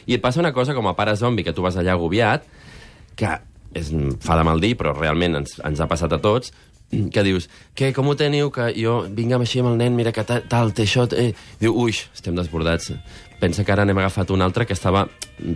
i 0.05 0.19
et 0.19 0.21
passa 0.21 0.41
una 0.45 0.53
cosa 0.53 0.75
com 0.77 0.87
a 0.89 0.95
pare 0.99 1.17
zombi, 1.17 1.41
que 1.45 1.55
tu 1.57 1.65
vas 1.65 1.77
allà 1.81 1.95
agobiat, 1.97 2.45
que 3.17 3.33
és, 3.73 3.89
fa 4.21 4.37
de 4.37 4.45
mal 4.45 4.61
dir, 4.61 4.75
però 4.77 4.93
realment 4.93 5.39
ens, 5.41 5.57
ens 5.65 5.81
ha 5.81 5.89
passat 5.89 6.13
a 6.13 6.21
tots, 6.21 6.53
que 7.13 7.25
dius, 7.25 7.49
què, 7.79 7.93
com 7.97 8.09
ho 8.11 8.15
teniu? 8.19 8.51
Que 8.53 8.71
jo 8.77 9.01
vinc 9.09 9.33
amb 9.33 9.47
així 9.47 9.63
amb 9.63 9.73
el 9.73 9.79
nen, 9.81 9.97
mira 9.97 10.13
que 10.13 10.25
ta- 10.29 10.43
tal, 10.49 10.75
té 10.77 10.85
això... 10.85 11.07
Eh. 11.17 11.33
Diu, 11.61 11.75
ui, 11.75 11.95
estem 12.13 12.37
desbordats. 12.37 12.93
Pensa 13.43 13.65
que 13.67 13.73
ara 13.75 13.83
n'hem 13.89 13.99
agafat 13.99 14.31
un 14.31 14.45
altre 14.45 14.67
que 14.69 14.77
estava... 14.77 15.07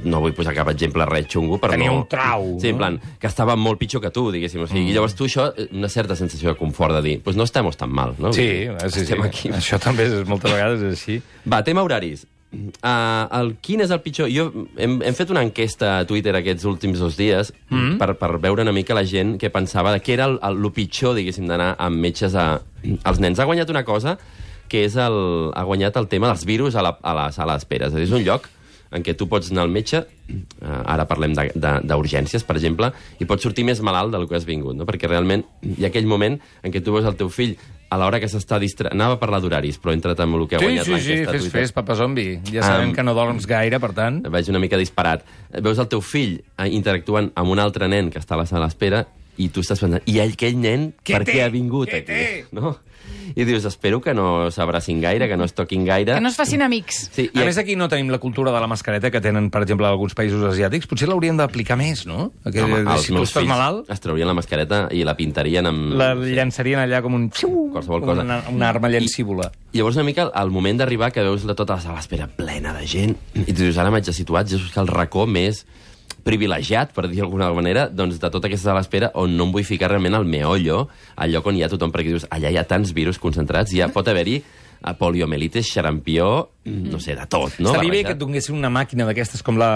No 0.09 0.19
vull 0.25 0.33
posar 0.35 0.57
cap 0.57 0.71
exemple 0.73 1.05
res 1.07 1.29
xungo, 1.31 1.61
però 1.63 1.77
Tenia 1.77 1.93
no... 1.93 2.01
un 2.01 2.07
trau, 2.11 2.47
Sí, 2.59 2.73
en 2.73 2.81
plan, 2.81 2.97
que 3.21 3.29
estava 3.31 3.55
molt 3.55 3.79
pitjor 3.79 4.03
que 4.03 4.11
tu, 4.11 4.25
diguéssim. 4.35 4.65
O 4.65 4.67
sigui, 4.67 4.89
mm. 4.89 4.95
Llavors 4.97 5.15
tu 5.15 5.29
això, 5.29 5.51
una 5.71 5.91
certa 5.93 6.17
sensació 6.19 6.51
de 6.51 6.59
confort 6.59 6.97
de 6.97 7.03
dir, 7.05 7.19
doncs 7.21 7.29
pues 7.29 7.39
no 7.39 7.47
estem 7.47 7.69
tan 7.79 7.93
mal, 7.93 8.17
no? 8.19 8.33
Sí, 8.35 8.49
sí, 8.67 8.91
sí. 8.91 9.05
estem 9.05 9.23
aquí. 9.29 9.53
Això 9.55 9.79
també 9.79 10.09
és, 10.09 10.17
moltes 10.27 10.51
vegades 10.51 10.83
és 10.83 10.97
així. 10.99 11.21
Va, 11.47 11.63
tema 11.63 11.85
horaris. 11.87 12.27
Uh, 12.57 13.27
el, 13.37 13.51
quin 13.65 13.83
és 13.85 13.93
el 13.93 14.01
pitjor? 14.05 14.31
Jo, 14.33 14.47
hem, 14.81 14.97
hem 15.05 15.17
fet 15.19 15.31
una 15.35 15.43
enquesta 15.45 15.97
a 15.99 16.07
Twitter 16.09 16.33
aquests 16.39 16.65
últims 16.69 17.03
dos 17.03 17.19
dies 17.19 17.53
mm. 17.69 17.97
per, 18.01 18.15
per 18.21 18.31
veure 18.43 18.65
una 18.65 18.75
mica 18.75 18.97
la 18.97 19.05
gent 19.07 19.35
que 19.41 19.51
pensava 19.53 19.93
de 19.93 20.01
què 20.05 20.15
era 20.17 20.29
el, 20.31 20.39
el, 20.47 20.59
el 20.63 20.73
pitjor, 20.77 21.17
diguéssim, 21.19 21.49
d'anar 21.51 21.75
amb 21.83 22.01
metges 22.01 22.37
a... 22.39 22.49
als 23.05 23.23
nens. 23.23 23.41
Ha 23.43 23.49
guanyat 23.49 23.73
una 23.75 23.85
cosa 23.85 24.17
que 24.71 24.85
és 24.87 24.97
el, 24.99 25.19
ha 25.55 25.65
guanyat 25.67 25.99
el 26.01 26.09
tema 26.11 26.31
dels 26.33 26.47
virus 26.49 26.79
a 26.79 26.85
la, 26.87 26.97
a 27.03 27.15
la 27.19 27.31
sala 27.35 27.59
d'espera. 27.59 27.91
És 27.91 27.95
a 27.97 28.01
dir, 28.01 28.09
és 28.09 28.15
un 28.17 28.25
lloc 28.27 28.49
en 28.95 29.05
què 29.05 29.17
tu 29.19 29.27
pots 29.31 29.51
anar 29.51 29.67
al 29.67 29.73
metge, 29.75 30.01
uh, 30.01 30.83
ara 30.87 31.07
parlem 31.11 31.35
d'urgències, 31.37 32.45
per 32.47 32.57
exemple, 32.57 32.93
i 33.21 33.29
pots 33.29 33.45
sortir 33.47 33.67
més 33.67 33.83
malalt 33.85 34.15
del 34.15 34.27
que 34.31 34.39
has 34.39 34.47
vingut, 34.49 34.77
no? 34.79 34.87
perquè 34.89 35.11
realment 35.11 35.45
hi 35.67 35.85
ha 35.85 35.91
aquell 35.91 36.09
moment 36.09 36.39
en 36.63 36.75
què 36.75 36.83
tu 36.85 36.95
veus 36.95 37.09
el 37.09 37.19
teu 37.19 37.31
fill 37.33 37.57
a 37.89 37.97
l'hora 38.01 38.19
que 38.23 38.29
s'està 38.29 38.59
distra... 38.63 38.91
Anava 38.93 39.15
a 39.17 39.21
parlar 39.21 39.41
d'horaris, 39.45 39.79
però 39.83 39.93
entra't 39.95 40.21
amb 40.25 40.35
el 40.39 40.47
que 40.49 40.57
ha 40.57 40.63
Sí, 40.63 40.67
guanyat 40.67 40.85
sí, 40.89 40.97
sí, 41.01 41.17
fes, 41.25 41.29
Twitter. 41.45 41.51
fes, 41.61 41.73
papa 41.77 41.95
zombi. 41.95 42.27
Ja 42.53 42.63
sabem 42.65 42.89
Am- 42.91 42.95
que 42.97 43.03
no 43.07 43.15
dorms 43.15 43.47
gaire, 43.47 43.79
per 43.83 43.93
tant... 43.97 44.23
Vaig 44.31 44.49
una 44.51 44.59
mica 44.63 44.79
disparat. 44.81 45.23
Veus 45.63 45.79
el 45.79 45.87
teu 45.93 46.01
fill 46.03 46.41
eh, 46.59 46.67
interactuant 46.75 47.31
amb 47.35 47.53
un 47.55 47.63
altre 47.63 47.87
nen 47.89 48.11
que 48.11 48.19
està 48.23 48.35
a 48.35 48.43
la 48.43 48.47
sala 48.51 48.67
d'espera 48.67 49.05
i 49.37 49.49
tu 49.53 49.61
estàs 49.65 49.81
pensant, 49.83 50.03
i 50.09 50.19
aquell 50.25 50.59
nen 50.61 50.91
Què 51.05 51.17
per 51.19 51.25
té? 51.27 51.37
què 51.37 51.45
ha 51.45 51.53
vingut 51.53 51.91
Què 51.93 52.03
aquí? 52.03 52.07
té? 52.13 52.45
No? 52.57 52.77
I 53.37 53.45
dius, 53.45 53.65
espero 53.69 54.01
que 54.01 54.15
no 54.15 54.51
s'abracin 54.51 55.01
gaire, 55.03 55.29
que 55.29 55.37
no 55.37 55.45
es 55.45 55.53
toquin 55.55 55.85
gaire. 55.87 56.15
Que 56.15 56.23
no 56.23 56.31
es 56.31 56.37
facin 56.39 56.63
amics. 56.63 57.11
Sí, 57.15 57.27
A 57.35 57.43
i 57.43 57.45
més, 57.47 57.59
aquí 57.61 57.77
no 57.79 57.89
tenim 57.91 58.09
la 58.11 58.19
cultura 58.23 58.51
de 58.55 58.61
la 58.63 58.67
mascareta 58.71 59.11
que 59.15 59.21
tenen, 59.23 59.51
per 59.53 59.63
exemple, 59.63 59.87
alguns 59.87 60.15
països 60.17 60.43
asiàtics. 60.49 60.89
Potser 60.91 61.09
l'hauríem 61.11 61.37
d'aplicar 61.39 61.77
més, 61.79 62.05
no? 62.09 62.31
Que, 62.47 62.65
Home, 62.65 62.81
si 63.03 63.13
tu 63.13 63.19
meus 63.19 63.31
estàs 63.31 63.47
malalt, 63.47 63.91
es 63.93 64.03
traurien 64.03 64.31
la 64.31 64.35
mascareta 64.39 64.87
i 64.95 65.05
la 65.07 65.15
pintarien 65.19 65.69
amb... 65.71 65.95
la 65.99 66.13
llançarien 66.17 66.81
allà 66.83 67.03
com 67.05 67.19
un... 67.19 67.29
Qualsevol 67.31 68.07
cosa. 68.07 68.25
Una, 68.27 68.41
una 68.51 68.71
arma 68.71 68.91
llancívola. 68.91 69.51
Llavors 69.77 69.99
una 70.01 70.07
mica 70.09 70.31
al 70.33 70.51
moment 70.55 70.81
d'arribar 70.81 71.13
que 71.13 71.23
veus 71.27 71.45
la 71.47 71.55
tota 71.59 71.77
la 71.77 71.85
sala 71.85 72.01
d'espera 72.01 72.31
plena 72.33 72.73
de 72.79 72.87
gent 72.89 73.15
i 73.37 73.51
tu 73.53 73.61
dius, 73.67 73.77
ara 73.79 73.93
m'haig 73.93 74.07
de 74.09 74.15
situar, 74.17 74.47
de 74.49 74.57
buscar 74.57 74.87
el 74.87 74.91
racó 74.95 75.27
més 75.29 75.67
privilegiat, 76.27 76.93
per 76.97 77.07
dir 77.07 77.23
d'alguna 77.23 77.53
manera, 77.55 77.87
doncs 77.89 78.19
de 78.23 78.31
tota 78.33 78.51
aquesta 78.51 78.73
sala 78.73 78.83
d'espera 78.83 79.13
on 79.15 79.37
no 79.39 79.47
em 79.47 79.55
vull 79.55 79.67
ficar 79.67 79.93
realment 79.93 80.19
al 80.19 80.27
meollo, 80.27 80.87
al 81.15 81.33
lloc 81.33 81.47
on 81.47 81.57
hi 81.57 81.63
ha 81.63 81.71
tothom, 81.71 81.95
perquè 81.95 82.11
dius, 82.11 82.27
allà 82.35 82.51
hi 82.51 82.59
ha 82.59 82.67
tants 82.67 82.93
virus 82.97 83.23
concentrats, 83.23 83.75
ja 83.77 83.89
pot 83.95 84.11
haver-hi 84.11 84.41
a 84.87 84.93
poliomielitis, 84.95 85.67
xarampió, 85.75 86.27
no 86.65 86.99
sé, 87.03 87.17
de 87.19 87.25
tot, 87.27 87.57
no? 87.59 87.73
Estaria 87.73 87.91
bé 87.91 88.01
que 88.07 88.13
et 88.15 88.19
donessin 88.21 88.55
una 88.55 88.71
màquina 88.71 89.03
d'aquestes 89.09 89.43
com 89.43 89.59
la, 89.59 89.69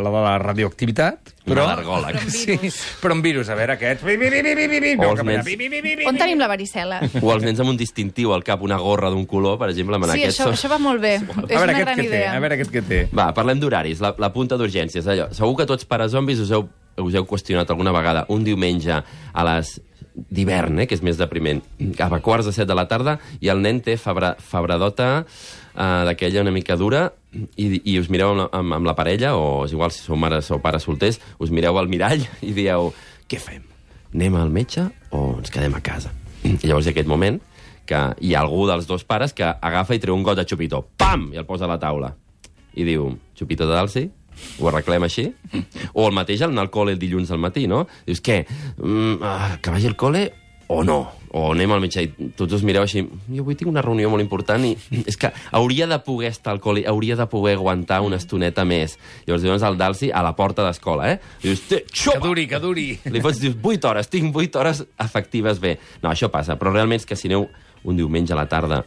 la 0.00 0.08
de 0.14 0.22
la 0.24 0.32
radioactivitat, 0.40 1.34
però... 1.44 1.66
Un 1.66 1.72
al·lergòleg. 1.74 2.18
Sí, 2.32 2.56
però 3.02 3.12
amb 3.16 3.24
virus. 3.24 3.50
A 3.52 3.56
veure, 3.58 3.76
aquest... 3.76 4.04
Bi, 4.08 4.16
bi, 4.16 4.30
bi, 4.32 4.40
bi, 4.42 4.66
bi, 4.72 4.80
bi, 4.80 4.92
O 5.04 5.10
els 5.12 5.22
nens- 5.28 5.44
bi, 5.44 5.56
bi, 5.60 5.68
bi, 5.68 5.82
bi, 5.84 5.94
bi, 6.00 6.06
On 6.08 6.16
tenim 6.16 6.40
la 6.40 6.48
varicela? 6.48 7.02
O 7.20 7.32
els 7.34 7.44
nens 7.44 7.60
amb 7.60 7.74
un 7.74 7.80
distintiu 7.80 8.32
al 8.32 8.44
cap, 8.46 8.62
una 8.64 8.78
gorra 8.80 9.10
d'un 9.12 9.26
color, 9.28 9.58
per 9.60 9.68
exemple, 9.74 9.96
amb 10.00 10.08
Sí, 10.08 10.16
aquests... 10.22 10.40
això, 10.40 10.48
són- 10.48 10.56
això 10.56 10.72
va 10.72 10.80
molt 10.80 11.04
bé. 11.04 11.16
A 11.20 11.20
És 11.20 11.34
veure, 11.44 11.60
una 11.60 11.76
aquest 11.76 11.84
gran 11.84 12.00
té, 12.00 12.06
idea. 12.08 12.32
a 12.32 12.40
veure 12.40 12.58
aquest 12.60 12.72
que 12.72 12.82
té. 12.88 13.02
Va, 13.12 13.28
parlem 13.36 13.60
d'horaris, 13.60 14.00
la, 14.00 14.14
la 14.18 14.32
punta 14.32 14.56
d'urgències. 14.60 15.04
Allò. 15.12 15.28
Segur 15.36 15.58
que 15.60 15.68
tots 15.68 15.84
pares 15.88 16.12
zombis 16.16 16.40
us 16.40 16.50
heu, 16.56 16.64
us 17.02 17.14
heu 17.14 17.26
qüestionat 17.26 17.70
alguna 17.70 17.92
vegada 17.94 18.24
un 18.28 18.44
diumenge 18.44 19.00
a 19.00 19.44
les 19.48 19.74
d'hivern, 20.14 20.78
eh, 20.78 20.86
que 20.86 20.94
és 20.94 21.02
més 21.02 21.18
depriment, 21.18 21.60
a 21.98 22.20
quarts 22.22 22.46
de 22.46 22.54
set 22.54 22.68
de 22.70 22.74
la 22.76 22.86
tarda, 22.90 23.18
i 23.42 23.50
el 23.50 23.62
nen 23.62 23.80
té 23.82 23.96
febra, 23.98 24.34
febradota 24.38 25.08
eh, 25.24 26.02
d'aquella 26.06 26.44
una 26.44 26.54
mica 26.54 26.76
dura, 26.78 27.08
i, 27.34 27.80
i 27.82 27.98
us 27.98 28.10
mireu 28.12 28.30
amb 28.30 28.54
amb, 28.54 28.76
amb 28.78 28.86
la 28.86 28.94
parella, 28.94 29.34
o 29.34 29.64
és 29.66 29.74
igual 29.74 29.90
si 29.90 30.04
sou 30.04 30.16
mares 30.16 30.50
o 30.54 30.60
pares 30.62 30.86
solters, 30.86 31.18
us 31.42 31.50
mireu 31.50 31.78
al 31.78 31.90
mirall 31.90 32.22
i 32.46 32.52
dieu, 32.54 32.92
què 33.26 33.40
fem? 33.42 33.64
Anem 34.14 34.38
al 34.38 34.52
metge 34.54 34.86
o 35.10 35.40
ens 35.40 35.50
quedem 35.50 35.74
a 35.74 35.82
casa? 35.82 36.14
I 36.44 36.54
llavors 36.62 36.86
hi 36.86 36.92
ha 36.92 36.94
aquest 36.94 37.10
moment 37.10 37.40
que 37.84 38.00
hi 38.22 38.34
ha 38.34 38.44
algú 38.44 38.68
dels 38.68 38.86
dos 38.86 39.02
pares 39.04 39.34
que 39.36 39.44
agafa 39.44 39.96
i 39.96 40.00
treu 40.00 40.14
un 40.14 40.22
got 40.22 40.38
de 40.38 40.46
xupitó, 40.46 40.84
pam, 40.96 41.32
i 41.34 41.40
el 41.40 41.48
posa 41.48 41.66
a 41.66 41.74
la 41.74 41.80
taula 41.82 42.14
i 42.74 42.84
diu, 42.86 43.08
xupito 43.38 43.66
de 43.68 43.74
Dalsi, 43.74 44.04
ho 44.60 44.68
arreglem 44.70 45.06
així? 45.06 45.28
O 45.92 46.06
el 46.08 46.14
mateix 46.16 46.42
anar 46.42 46.66
al 46.66 46.72
col·le 46.74 46.94
el 46.94 47.02
dilluns 47.02 47.30
al 47.34 47.42
matí, 47.42 47.66
no? 47.70 47.84
Dius, 48.06 48.22
què? 48.24 48.44
Mm, 48.78 49.18
ah, 49.22 49.58
que 49.62 49.70
vagi 49.74 49.90
al 49.90 49.96
col·le 50.00 50.30
o 50.68 50.82
no? 50.86 51.02
O 51.34 51.48
anem 51.50 51.72
al 51.74 51.80
metge 51.82 52.04
i 52.06 52.28
tots 52.38 52.54
us 52.54 52.62
mireu 52.62 52.84
així, 52.86 53.02
jo 53.26 53.42
avui 53.42 53.56
tinc 53.58 53.66
una 53.68 53.82
reunió 53.82 54.06
molt 54.08 54.22
important 54.22 54.62
i 54.68 54.70
és 55.02 55.16
que 55.18 55.32
hauria 55.50 55.88
de 55.90 55.98
poder 56.06 56.30
estar 56.30 56.52
al 56.54 56.60
col·le, 56.62 56.84
hauria 56.86 57.16
de 57.18 57.26
poder 57.26 57.56
aguantar 57.58 57.98
una 58.06 58.20
estoneta 58.22 58.62
més. 58.64 58.94
Llavors 59.26 59.42
dius 59.42 59.66
al 59.66 59.76
Dalsi 59.80 60.12
a 60.14 60.22
la 60.22 60.32
porta 60.38 60.62
d'escola, 60.64 61.10
eh? 61.10 61.18
Dius, 61.42 61.66
"Té, 61.68 61.82
Que 61.84 62.04
xopa! 62.04 62.22
duri, 62.28 62.46
que 62.46 62.60
duri. 62.62 62.86
Li 63.10 63.20
fots, 63.20 63.40
dius, 63.42 63.56
8 63.60 63.90
hores, 63.90 64.08
tinc 64.08 64.34
8 64.34 64.56
hores 64.60 64.84
efectives 64.98 65.58
bé. 65.60 65.78
No, 66.02 66.10
això 66.10 66.30
passa, 66.30 66.56
però 66.56 66.72
realment 66.72 67.00
és 67.00 67.06
que 67.06 67.16
si 67.16 67.28
aneu 67.28 67.48
un 67.84 67.96
diumenge 67.96 68.32
a 68.32 68.36
la 68.36 68.46
tarda 68.48 68.84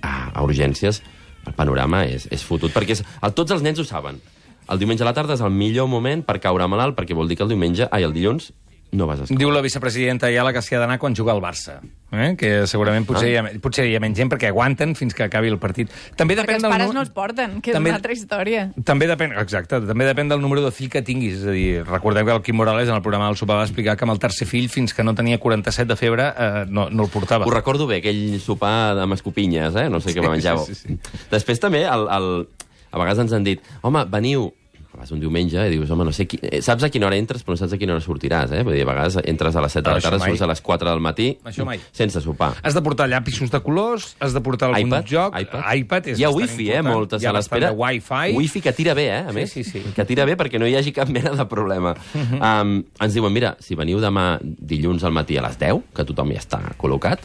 a, 0.00 0.30
a 0.32 0.42
urgències, 0.46 1.02
el 1.46 1.52
panorama 1.54 2.04
és, 2.06 2.28
és 2.30 2.42
fotut, 2.44 2.72
perquè 2.72 2.94
és, 2.96 3.02
el, 3.22 3.34
tots 3.34 3.50
els 3.50 3.62
nens 3.62 3.78
ho 3.80 3.84
saben. 3.84 4.20
El 4.68 4.78
diumenge 4.78 5.02
a 5.02 5.06
la 5.06 5.14
tarda 5.16 5.34
és 5.34 5.40
el 5.40 5.50
millor 5.50 5.88
moment 5.88 6.24
per 6.24 6.38
caure 6.40 6.66
malalt, 6.68 6.96
perquè 6.98 7.14
vol 7.16 7.28
dir 7.28 7.36
que 7.36 7.42
el 7.42 7.48
diumenge, 7.48 7.88
ai, 7.90 8.02
el 8.04 8.12
dilluns, 8.12 8.52
no 8.90 9.04
vas 9.06 9.20
a 9.20 9.24
escola. 9.24 9.36
Diu 9.38 9.50
la 9.52 9.60
vicepresidenta 9.60 10.26
Ayala 10.30 10.50
que 10.50 10.62
s'hi 10.64 10.74
ha 10.74 10.78
d'anar 10.80 10.98
quan 10.98 11.12
juga 11.14 11.32
al 11.34 11.42
Barça. 11.44 11.74
Eh? 12.10 12.30
Que 12.40 12.66
segurament 12.66 13.04
potser, 13.04 13.26
Ah. 13.28 13.30
hi 13.30 13.36
ha, 13.36 13.60
potser 13.60 13.84
hi 13.84 13.94
ha 13.96 14.00
menys 14.00 14.16
gent 14.16 14.30
perquè 14.32 14.48
aguanten 14.48 14.94
fins 14.96 15.12
que 15.12 15.24
acabi 15.26 15.48
el 15.48 15.58
partit. 15.58 15.90
També 16.16 16.32
Perquè 16.34 16.40
depèn 16.46 16.54
els 16.54 16.62
del 16.62 16.70
pares 16.72 16.86
nu- 16.88 16.94
no 16.94 17.00
els 17.02 17.10
porten, 17.10 17.60
que 17.60 17.70
és 17.70 17.74
També- 17.76 17.90
una 17.90 17.96
altra 17.96 18.12
història. 18.14 18.72
També 18.84 19.06
depèn, 19.06 19.38
exacte, 19.38 19.80
també 19.82 20.06
depèn 20.08 20.28
del 20.30 20.40
número 20.40 20.62
de 20.64 20.70
fill 20.72 20.88
que 20.88 21.02
tinguis. 21.02 21.34
És 21.34 21.44
a 21.44 21.50
dir, 21.50 21.84
recordem 21.84 22.24
que 22.24 22.32
el 22.32 22.40
Quim 22.40 22.56
Morales 22.56 22.88
en 22.88 22.94
el 22.94 23.02
programa 23.02 23.26
del 23.26 23.36
sopar 23.36 23.56
va 23.58 23.64
explicar 23.64 23.94
que 23.98 24.04
amb 24.06 24.12
el 24.12 24.18
tercer 24.18 24.48
fill, 24.48 24.70
fins 24.70 24.94
que 24.94 25.04
no 25.04 25.14
tenia 25.14 25.36
47 25.38 25.86
de 25.86 25.96
febre, 25.96 26.32
eh, 26.34 26.64
no, 26.66 26.88
no 26.88 27.02
el 27.04 27.10
portava. 27.10 27.44
Ho 27.44 27.50
recordo 27.50 27.86
bé, 27.86 27.96
aquell 27.98 28.40
sopar 28.40 28.96
amb 28.98 29.12
escopinyes, 29.12 29.76
eh? 29.76 29.90
No 29.90 30.00
sé 30.00 30.14
què 30.14 30.22
Sí, 30.22 30.28
menjàveu. 30.28 30.64
sí, 30.64 30.74
sí, 30.74 30.88
sí. 30.88 30.98
Després 31.30 31.60
també, 31.60 31.84
el, 31.84 32.08
el... 32.08 32.48
a 32.90 32.98
vegades 32.98 33.18
ens 33.26 33.32
han 33.32 33.44
dit, 33.44 33.60
home, 33.82 34.04
veniu, 34.10 34.52
vas 34.98 35.12
un 35.14 35.20
diumenge 35.22 35.54
i 35.62 35.70
dius, 35.70 35.90
home, 35.94 36.02
no 36.08 36.10
sé, 36.16 36.24
qui... 36.26 36.40
eh, 36.42 36.58
saps 36.64 36.82
a 36.82 36.88
quina 36.90 37.06
hora 37.06 37.14
entres, 37.20 37.44
però 37.46 37.54
no 37.54 37.58
saps 37.60 37.74
a 37.76 37.78
quina 37.78 37.92
hora 37.94 38.02
sortiràs, 38.02 38.50
eh? 38.56 38.64
Vull 38.66 38.74
dir, 38.74 38.82
a 38.82 38.88
vegades 38.88 39.18
entres 39.30 39.54
a 39.54 39.60
les 39.62 39.70
7 39.76 39.84
de 39.84 39.92
la 39.94 40.00
tarda, 40.02 40.18
mai. 40.18 40.30
surts 40.32 40.42
a 40.42 40.48
les 40.50 40.60
4 40.64 40.88
del 40.90 41.02
matí, 41.04 41.26
Això 41.46 41.62
mai. 41.68 41.78
sense 41.94 42.18
sopar. 42.24 42.54
Has 42.66 42.74
de 42.74 42.82
portar 42.82 43.06
llapisos 43.08 43.52
de 43.52 43.60
colors, 43.62 44.16
has 44.18 44.34
de 44.34 44.40
portar 44.42 44.72
algun 44.72 44.88
iPad, 44.90 45.06
joc... 45.06 45.38
iPad. 45.38 45.62
iPad 45.76 46.08
és 46.08 46.18
Hi 46.18 46.24
ha 46.26 46.30
wifi, 46.34 46.66
eh, 46.72 46.80
important. 46.80 46.88
moltes 46.96 47.22
Hi 47.22 47.26
ha 47.26 47.30
a 47.30 47.36
l'espera. 47.36 47.70
bastant 47.70 47.84
wifi. 47.84 48.36
Wifi 48.40 48.60
que 48.64 48.72
tira 48.72 48.94
bé, 48.98 49.06
eh, 49.12 49.22
a 49.22 49.28
Sí, 49.28 49.34
més. 49.38 49.52
sí, 49.52 49.62
sí. 49.62 49.84
Que 49.94 50.04
tira 50.08 50.24
bé 50.26 50.34
perquè 50.40 50.58
no 50.58 50.66
hi 50.66 50.74
hagi 50.74 50.90
cap 50.96 51.08
mena 51.14 51.30
de 51.30 51.46
problema. 51.46 51.94
um, 52.40 52.82
ens 52.98 53.14
diuen, 53.14 53.32
mira, 53.32 53.54
si 53.60 53.76
veniu 53.78 54.00
demà 54.02 54.38
dilluns 54.42 55.04
al 55.04 55.12
matí 55.14 55.36
a 55.38 55.42
les 55.46 55.60
10, 55.60 55.78
que 55.94 56.04
tothom 56.10 56.32
ja 56.34 56.40
està 56.42 56.58
col·locat, 56.80 57.22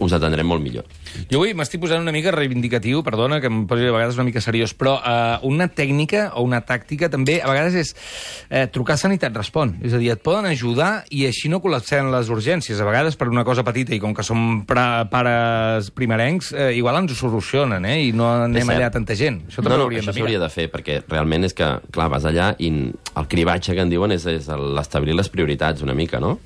us 0.00 0.14
atendrem 0.16 0.48
molt 0.48 0.62
millor. 0.64 0.86
Jo 1.30 1.40
avui 1.40 1.52
m'estic 1.56 1.82
posant 1.82 2.02
una 2.02 2.12
mica 2.14 2.32
reivindicatiu, 2.34 3.02
perdona, 3.06 3.40
que 3.42 3.50
em 3.50 3.62
posi 3.68 3.88
a 3.88 3.94
vegades 3.94 4.16
una 4.18 4.26
mica 4.28 4.40
seriós, 4.42 4.72
però 4.76 4.96
eh, 4.98 5.38
una 5.48 5.68
tècnica 5.68 6.30
o 6.40 6.44
una 6.46 6.62
tàctica 6.66 7.10
també 7.12 7.38
a 7.40 7.50
vegades 7.50 7.76
és 7.76 7.92
eh, 8.48 8.66
trucar 8.72 8.96
a 8.96 9.02
Sanitat 9.02 9.36
Respon. 9.36 9.76
És 9.84 9.94
a 9.96 10.00
dir, 10.00 10.10
et 10.14 10.22
poden 10.24 10.48
ajudar 10.50 11.04
i 11.12 11.26
així 11.28 11.52
no 11.52 11.60
col·lapsem 11.62 12.10
les 12.14 12.32
urgències. 12.32 12.80
A 12.80 12.88
vegades 12.88 13.18
per 13.20 13.28
una 13.30 13.44
cosa 13.46 13.64
petita 13.66 13.94
i 13.96 14.00
com 14.02 14.14
que 14.16 14.24
som 14.26 14.64
pares 14.66 15.92
primerencs, 15.96 16.52
eh, 16.56 16.72
igual 16.78 17.02
ens 17.02 17.14
ho 17.14 17.20
solucionen, 17.20 17.84
eh? 17.84 17.98
I 18.08 18.12
no 18.16 18.30
anem 18.46 18.74
allà 18.74 18.90
tanta 18.94 19.16
gent. 19.18 19.42
Això 19.50 19.60
també 19.60 19.76
no, 19.76 19.82
no, 19.84 19.88
hauríem 19.88 20.04
això 20.04 20.14
de 20.14 20.18
s'hauria 20.18 20.38
mirar. 20.40 20.48
de 20.48 20.54
fer, 20.56 20.68
perquè 20.72 21.00
realment 21.06 21.48
és 21.48 21.56
que, 21.56 21.70
clar, 21.92 22.10
vas 22.12 22.26
allà 22.28 22.52
i 22.58 22.70
el 22.70 23.30
cribatge 23.30 23.76
que 23.76 23.84
en 23.84 23.92
diuen 23.92 24.16
és, 24.16 24.26
és 24.30 24.48
l'establir 24.48 25.16
les 25.18 25.28
prioritats 25.32 25.84
una 25.84 25.96
mica, 25.96 26.22
no? 26.22 26.38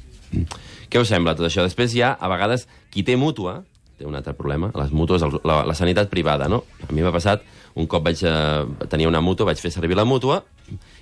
Què 0.95 1.01
us 1.03 1.09
sembla 1.11 1.33
tot 1.35 1.49
això? 1.49 1.65
Després 1.67 1.91
hi 1.97 2.05
ha, 2.07 2.13
a 2.15 2.29
vegades, 2.31 2.69
qui 2.95 3.03
té 3.03 3.17
mútua, 3.19 3.57
té 3.99 4.07
un 4.07 4.15
altre 4.15 4.31
problema, 4.39 4.69
les 4.79 4.93
mútues, 4.95 5.25
la, 5.43 5.57
la 5.67 5.75
sanitat 5.75 6.07
privada, 6.07 6.47
no? 6.47 6.61
A 6.87 6.93
mi 6.95 7.03
m'ha 7.03 7.11
passat, 7.11 7.43
un 7.75 7.89
cop 7.91 8.05
vaig 8.07 8.23
eh, 8.23 8.85
tenir 8.93 9.09
una 9.11 9.19
mútua, 9.19 9.49
vaig 9.49 9.59
fer 9.59 9.73
servir 9.75 9.99
la 9.99 10.05
mútua, 10.07 10.45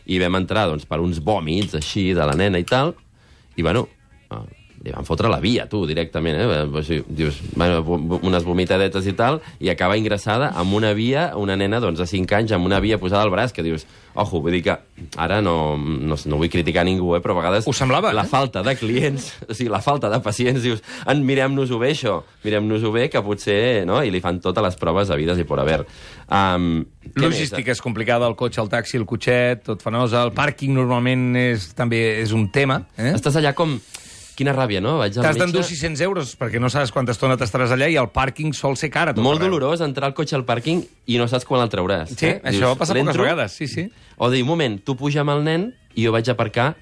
i 0.08 0.16
vam 0.22 0.38
entrar, 0.40 0.64
doncs, 0.70 0.86
per 0.88 0.96
uns 1.04 1.20
vòmits, 1.20 1.76
així, 1.76 2.06
de 2.16 2.24
la 2.24 2.38
nena 2.40 2.62
i 2.62 2.64
tal, 2.64 2.94
i, 3.52 3.60
bueno, 3.60 3.84
li 4.82 4.92
van 4.92 5.06
fotre 5.06 5.30
la 5.30 5.38
via, 5.42 5.68
tu, 5.70 5.84
directament, 5.86 6.38
eh? 6.38 6.62
O 6.66 6.82
sigui, 6.82 7.04
dius, 7.14 7.38
bueno, 7.54 7.82
unes 8.22 8.46
vomitadetes 8.46 9.06
i 9.06 9.14
tal, 9.18 9.40
i 9.62 9.70
acaba 9.70 9.98
ingressada 9.98 10.50
amb 10.58 10.74
una 10.74 10.92
via, 10.98 11.30
una 11.38 11.56
nena, 11.58 11.80
doncs, 11.82 12.00
de 12.02 12.08
5 12.10 12.38
anys, 12.40 12.54
amb 12.56 12.66
una 12.66 12.80
via 12.82 12.98
posada 12.98 13.22
al 13.22 13.30
braç, 13.30 13.54
que 13.54 13.62
dius, 13.62 13.86
ojo, 14.18 14.42
vull 14.42 14.56
dir 14.56 14.62
que 14.66 14.76
ara 15.22 15.40
no, 15.44 15.76
no, 15.78 16.18
no 16.18 16.40
vull 16.40 16.50
criticar 16.52 16.84
ningú, 16.88 17.14
eh? 17.16 17.22
però 17.22 17.36
a 17.36 17.40
vegades... 17.40 17.68
Ho 17.70 17.76
semblava, 17.76 18.12
La 18.12 18.26
eh? 18.26 18.30
falta 18.32 18.64
de 18.66 18.74
clients, 18.76 19.30
o 19.46 19.54
sigui, 19.54 19.70
la 19.72 19.82
falta 19.84 20.10
de 20.12 20.18
pacients, 20.24 20.62
dius, 20.64 20.82
en 21.06 21.22
mirem-nos-ho 21.26 21.78
bé, 21.82 21.92
això, 21.94 22.18
mirem-nos-ho 22.42 22.92
bé, 22.94 23.06
que 23.12 23.22
potser, 23.22 23.86
no?, 23.88 24.02
i 24.02 24.10
li 24.10 24.22
fan 24.24 24.42
totes 24.42 24.66
les 24.66 24.80
proves 24.80 25.14
havides 25.14 25.38
i 25.38 25.46
por 25.48 25.62
haver. 25.62 25.82
Um, 26.32 26.82
Logística 27.18 27.74
és 27.74 27.82
complicada, 27.84 28.26
el 28.26 28.36
cotxe, 28.38 28.62
el 28.62 28.70
taxi, 28.72 28.98
el 28.98 29.06
cotxet, 29.08 29.66
tot 29.66 29.82
fanosa. 29.84 30.26
El 30.26 30.34
pàrquing 30.36 30.72
normalment 30.74 31.32
és, 31.38 31.72
també 31.76 32.00
és 32.22 32.32
un 32.34 32.48
tema. 32.54 32.82
Eh? 32.96 33.12
Estàs 33.14 33.38
allà 33.40 33.54
com... 33.58 33.78
Quina 34.36 34.54
ràbia, 34.56 34.80
no? 34.80 34.96
Vaig 35.00 35.18
al 35.18 35.26
T'has 35.26 35.36
d'endur 35.36 35.60
metge... 35.60 35.76
600 35.76 36.00
euros 36.06 36.32
perquè 36.40 36.60
no 36.62 36.70
saps 36.72 36.92
quanta 36.94 37.12
estona 37.12 37.36
t'estaràs 37.40 37.74
allà 37.74 37.88
i 37.92 37.98
el 38.00 38.08
pàrquing 38.14 38.54
sol 38.56 38.78
ser 38.80 38.88
tot 38.92 39.20
Molt 39.20 39.40
arreu. 39.40 39.50
dolorós 39.50 39.82
entrar 39.84 40.08
al 40.08 40.14
cotxe 40.16 40.36
al 40.38 40.46
pàrquing 40.48 40.80
i 41.06 41.18
no 41.20 41.28
saps 41.28 41.44
quan 41.44 41.62
el 41.64 41.68
trauràs. 41.72 42.14
Sí, 42.16 42.30
eh? 42.30 42.40
això 42.44 42.72
passa 42.78 42.96
poques 42.96 43.16
vegades, 43.20 43.52
sí, 43.52 43.68
sí. 43.68 43.88
O 44.16 44.30
dir, 44.30 44.42
un 44.42 44.48
moment, 44.48 44.78
tu 44.80 44.96
puja 44.96 45.20
amb 45.20 45.34
el 45.36 45.44
nen 45.44 45.68
i 45.94 46.06
jo 46.06 46.12
vaig 46.14 46.28
aparcar 46.32 46.72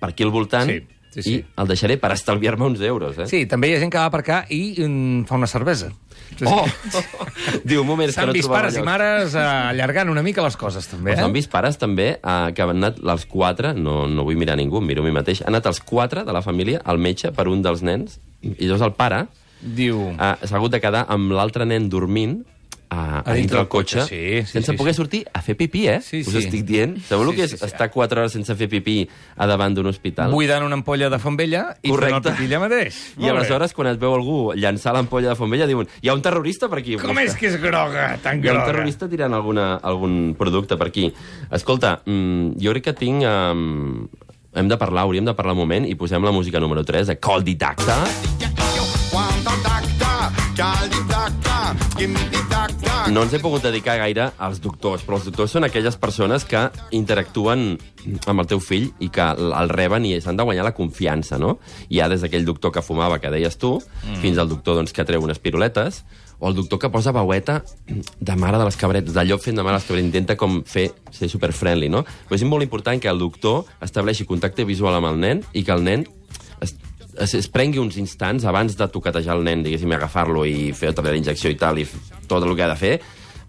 per 0.00 0.12
aquí 0.12 0.24
al 0.26 0.32
voltant 0.34 0.68
Sí, 0.68 0.80
sí, 1.14 1.22
sí. 1.22 1.34
i 1.34 1.44
el 1.62 1.68
deixaré 1.70 1.96
per 2.00 2.12
estalviar-me 2.14 2.66
uns 2.66 2.80
euros. 2.86 3.18
Eh? 3.18 3.26
Sí, 3.30 3.44
també 3.50 3.70
hi 3.70 3.74
ha 3.76 3.80
gent 3.82 3.92
que 3.92 3.98
va 3.98 4.06
aparcar 4.10 4.44
i 4.50 4.60
mm, 4.78 5.24
fa 5.28 5.36
una 5.38 5.48
cervesa. 5.50 5.90
Oh! 6.46 6.62
Diu, 7.66 7.80
un 7.82 7.88
moment, 7.88 8.06
que 8.06 8.14
S'han 8.14 8.28
no 8.30 8.34
vist 8.36 8.46
trobava 8.46 8.62
pares 8.62 8.76
i 8.76 8.78
lloc. 8.78 8.86
mares 8.86 9.34
eh, 9.34 9.42
allargant 9.72 10.12
una 10.12 10.22
mica 10.22 10.44
les 10.44 10.56
coses, 10.56 10.86
també. 10.86 11.16
Eh? 11.16 11.18
s'han 11.18 11.34
vist 11.34 11.50
pares 11.50 11.78
també 11.80 12.12
eh, 12.14 12.36
que 12.54 12.62
han 12.62 12.76
anat 12.76 13.00
els 13.02 13.26
quatre, 13.26 13.72
no, 13.74 14.04
no 14.06 14.24
vull 14.28 14.38
mirar 14.38 14.54
ningú, 14.60 14.78
em 14.78 14.86
miro 14.92 15.02
a 15.02 15.08
mi 15.08 15.14
mateix, 15.16 15.42
han 15.42 15.54
anat 15.56 15.66
els 15.72 15.82
quatre 15.82 16.22
de 16.24 16.32
la 16.36 16.42
família 16.46 16.82
al 16.84 17.02
metge 17.02 17.32
per 17.34 17.48
un 17.50 17.64
dels 17.66 17.82
nens, 17.82 18.20
i 18.46 18.54
llavors 18.62 18.86
el 18.86 18.94
pare 18.96 19.24
Diu... 19.60 19.98
eh, 20.14 20.32
s'ha 20.46 20.56
hagut 20.60 20.72
de 20.72 20.80
quedar 20.80 21.04
amb 21.10 21.34
l'altre 21.36 21.66
nen 21.68 21.90
dormint 21.92 22.38
a, 22.90 23.22
a 23.24 23.34
dintre 23.34 23.56
del 23.58 23.68
cotxe, 23.70 24.02
sí, 24.08 24.20
sí, 24.42 24.52
sense 24.52 24.72
sí, 24.72 24.76
poder 24.76 24.94
sí. 24.94 24.96
sortir 24.98 25.20
a 25.32 25.40
fer 25.42 25.54
pipí, 25.56 25.86
eh? 25.88 26.00
Sí, 26.02 26.20
Us 26.26 26.32
sí. 26.32 26.38
estic 26.38 26.64
dient. 26.66 26.96
Sabeu 27.06 27.24
Sí, 27.24 27.30
el 27.30 27.36
que 27.36 27.44
és 27.44 27.50
sí, 27.52 27.56
sí. 27.60 27.64
estar 27.64 27.88
4 27.90 28.20
hores 28.20 28.32
sense 28.34 28.56
fer 28.58 28.68
pipí 28.68 29.08
a 29.36 29.46
davant 29.46 29.74
d'un 29.76 29.86
hospital? 29.86 30.32
Buidant 30.34 30.64
una 30.66 30.74
ampolla 30.74 31.08
de 31.08 31.18
font 31.22 31.36
vella 31.38 31.76
i 31.82 31.88
fent 31.88 31.92
el 31.92 31.94
Correcte. 31.94 32.32
pipí 32.34 32.48
allà 32.50 32.60
mateix. 32.64 32.98
I 33.16 33.20
Molt 33.20 33.30
bé. 33.32 33.36
aleshores, 33.38 33.72
quan 33.72 33.88
et 33.92 34.00
veu 34.02 34.14
algú 34.14 34.38
llançar 34.58 34.92
l'ampolla 34.92 35.28
de 35.30 35.36
Fontvella, 35.38 35.66
diuen 35.70 35.86
hi 36.02 36.08
ha 36.10 36.14
un 36.14 36.22
terrorista 36.22 36.68
per 36.68 36.78
aquí. 36.82 36.96
Com 36.98 37.18
és 37.22 37.36
que 37.38 37.46
és 37.46 37.60
groga, 37.62 38.18
tan 38.22 38.42
Hi 38.42 38.48
ha 38.48 38.52
un 38.52 38.58
groga? 38.58 38.72
terrorista 38.72 39.08
tirant 39.08 39.32
alguna, 39.34 39.76
algun 39.76 40.34
producte 40.36 40.76
per 40.76 40.88
aquí. 40.88 41.12
Escolta, 41.50 42.00
mm, 42.04 42.58
jo 42.60 42.72
crec 42.74 42.84
que 42.90 42.92
tinc... 42.94 43.22
Um, 43.22 44.08
hem 44.52 44.66
de 44.66 44.76
parlar, 44.76 45.04
hauríem 45.06 45.24
de 45.24 45.32
parlar 45.38 45.52
un 45.54 45.60
moment 45.62 45.84
i 45.86 45.94
posem 45.94 46.24
la 46.26 46.32
música 46.34 46.58
número 46.58 46.82
3 46.84 47.06
de 47.06 47.18
Call 47.22 47.44
Didacta. 47.46 48.49
No 53.10 53.22
ens 53.24 53.32
he 53.32 53.38
pogut 53.40 53.62
dedicar 53.64 53.94
gaire 53.96 54.26
als 54.36 54.58
doctors, 54.60 55.00
però 55.06 55.16
els 55.16 55.24
doctors 55.24 55.54
són 55.56 55.64
aquelles 55.64 55.96
persones 55.96 56.44
que 56.44 56.60
interactuen 56.96 57.78
amb 58.28 58.42
el 58.42 58.50
teu 58.50 58.60
fill 58.60 58.90
i 59.00 59.08
que 59.08 59.24
el 59.40 59.72
reben 59.72 60.04
i 60.04 60.12
s'han 60.20 60.36
de 60.36 60.44
guanyar 60.44 60.66
la 60.68 60.74
confiança, 60.76 61.38
no? 61.40 61.54
Hi 61.88 62.02
ha 62.02 62.10
des 62.12 62.20
d'aquell 62.20 62.44
doctor 62.44 62.74
que 62.76 62.84
fumava, 62.84 63.18
que 63.22 63.32
deies 63.32 63.56
tu, 63.56 63.78
mm. 63.80 64.20
fins 64.20 64.36
al 64.36 64.52
doctor 64.52 64.76
doncs, 64.76 64.92
que 64.92 65.06
treu 65.08 65.24
unes 65.24 65.40
piruletes, 65.40 66.04
o 66.40 66.48
el 66.48 66.60
doctor 66.60 66.78
que 66.80 66.92
posa 66.92 67.12
veueta 67.16 67.62
de 67.88 68.36
mare 68.36 68.60
de 68.60 68.68
les 68.68 68.76
cabretes, 68.76 69.16
de 69.16 69.24
llop 69.24 69.40
fent 69.40 69.56
de 69.56 69.64
mare 69.64 69.78
de 69.78 69.80
les 69.80 69.88
cabretes, 69.88 70.12
intenta 70.12 70.36
com 70.40 70.60
fer, 70.68 70.90
ser 71.12 71.32
super-friendly, 71.32 71.88
no? 71.88 72.04
Però 72.28 72.36
és 72.36 72.44
molt 72.44 72.68
important 72.68 73.00
que 73.00 73.08
el 73.08 73.20
doctor 73.20 73.64
estableixi 73.80 74.28
contacte 74.28 74.68
visual 74.68 75.00
amb 75.00 75.08
el 75.14 75.20
nen 75.24 75.44
i 75.56 75.64
que 75.64 75.72
el 75.72 75.84
nen 75.88 76.04
es, 77.18 77.34
es, 77.34 77.48
prengui 77.48 77.80
uns 77.82 77.96
instants 78.00 78.44
abans 78.44 78.76
de 78.78 78.88
toquetejar 78.88 79.36
el 79.38 79.44
nen, 79.46 79.62
diguéssim, 79.66 79.90
agafar-lo 79.96 80.44
i 80.46 80.70
fer 80.76 80.92
tota 80.94 81.10
la 81.10 81.16
injecció 81.18 81.50
i 81.50 81.56
tal, 81.58 81.78
i 81.80 81.86
tot 82.28 82.44
el 82.44 82.54
que 82.56 82.62
ha 82.66 82.68
de 82.70 82.76
fer, 82.78 82.92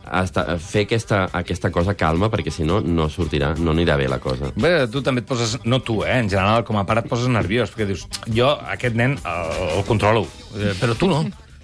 hasta, 0.01 0.58
fer 0.58 0.88
aquesta, 0.88 1.27
aquesta 1.38 1.70
cosa 1.72 1.94
calma, 1.94 2.32
perquè 2.34 2.51
si 2.51 2.63
no, 2.65 2.80
no 2.82 3.06
sortirà, 3.10 3.53
no 3.60 3.75
anirà 3.75 3.98
bé 4.01 4.08
la 4.10 4.18
cosa. 4.20 4.50
Bé, 4.56 4.88
tu 4.91 5.03
també 5.06 5.22
et 5.22 5.30
poses... 5.30 5.60
No 5.63 5.82
tu, 5.86 6.01
eh? 6.03 6.18
En 6.24 6.30
general, 6.32 6.65
com 6.65 6.80
a 6.82 6.86
pare 6.89 7.03
et 7.06 7.10
poses 7.12 7.30
nerviós, 7.30 7.70
perquè 7.72 7.86
dius, 7.91 8.08
jo, 8.34 8.50
aquest 8.74 8.98
nen, 8.98 9.20
el, 9.22 9.56
el 9.77 9.86
controlo, 9.88 10.25
eh, 10.58 10.74
però 10.82 10.98
tu 10.98 11.12
no. 11.12 11.22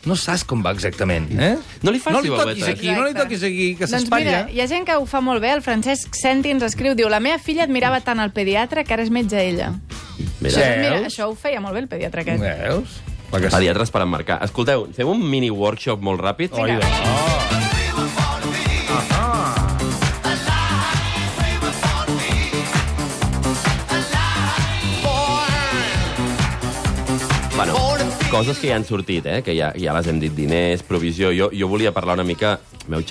No 0.08 0.16
saps 0.16 0.46
com 0.48 0.62
va 0.63 0.72
exactament, 0.72 1.25
eh? 1.42 1.56
No 1.84 1.92
li 1.92 2.00
faci 2.00 2.13
no 2.16 2.22
li 2.24 2.30
toquis 2.30 2.68
aquí, 2.70 2.88
no 2.94 3.01
li 3.04 3.10
Exacte. 3.12 3.24
toquis 3.25 3.42
aquí, 3.44 3.66
que 3.75 3.88
Doncs 3.89 3.96
s'espatlla. 4.06 4.24
mira, 4.46 4.54
hi 4.54 4.62
ha 4.62 4.68
gent 4.70 4.86
que 4.88 4.96
ho 4.96 5.08
fa 5.10 5.20
molt 5.20 5.42
bé. 5.44 5.50
El 5.58 5.63
Francesc 5.66 6.16
Senti 6.16 6.54
ens 6.54 6.63
escriu, 6.63 6.94
diu, 6.96 7.10
la 7.12 7.20
meva 7.20 7.42
filla 7.44 7.66
admirava 7.66 8.00
tant 8.06 8.22
el 8.24 8.32
pediatre 8.32 8.86
que 8.88 8.94
ara 8.96 9.04
és 9.04 9.12
metge 9.12 9.42
ella. 9.42 9.74
Mira, 10.40 10.52
Això, 10.52 10.66
mira, 10.82 11.02
això 11.08 11.30
ho 11.30 11.36
feia 11.38 11.62
molt 11.64 11.78
bé 11.78 11.86
el 11.86 11.92
pediatre 11.92 12.26
aquest. 12.26 12.42
Veus? 12.44 13.00
Que 13.28 13.52
pediatres 13.52 13.92
per 13.92 14.06
emmarcar. 14.06 14.40
Escolteu, 14.46 14.88
fem 14.96 15.10
un 15.12 15.22
mini 15.30 15.52
workshop 15.52 16.02
molt 16.02 16.24
ràpid? 16.24 16.56
Oi, 16.56 16.72
Vinga. 16.72 16.88
oh. 16.88 17.38
Bueno, 27.58 27.74
coses 28.30 28.60
que 28.60 28.68
ja 28.70 28.76
han 28.76 28.86
sortit, 28.86 29.26
eh? 29.26 29.42
que 29.42 29.56
ja, 29.58 29.72
ja 29.74 29.94
les 29.98 30.06
hem 30.06 30.20
dit, 30.22 30.34
diners, 30.38 30.84
provisió... 30.86 31.32
Jo, 31.34 31.48
jo 31.50 31.68
volia 31.68 31.90
parlar 31.90 32.14
una 32.20 32.26
mica... 32.28 32.60
M'ha 32.88 33.02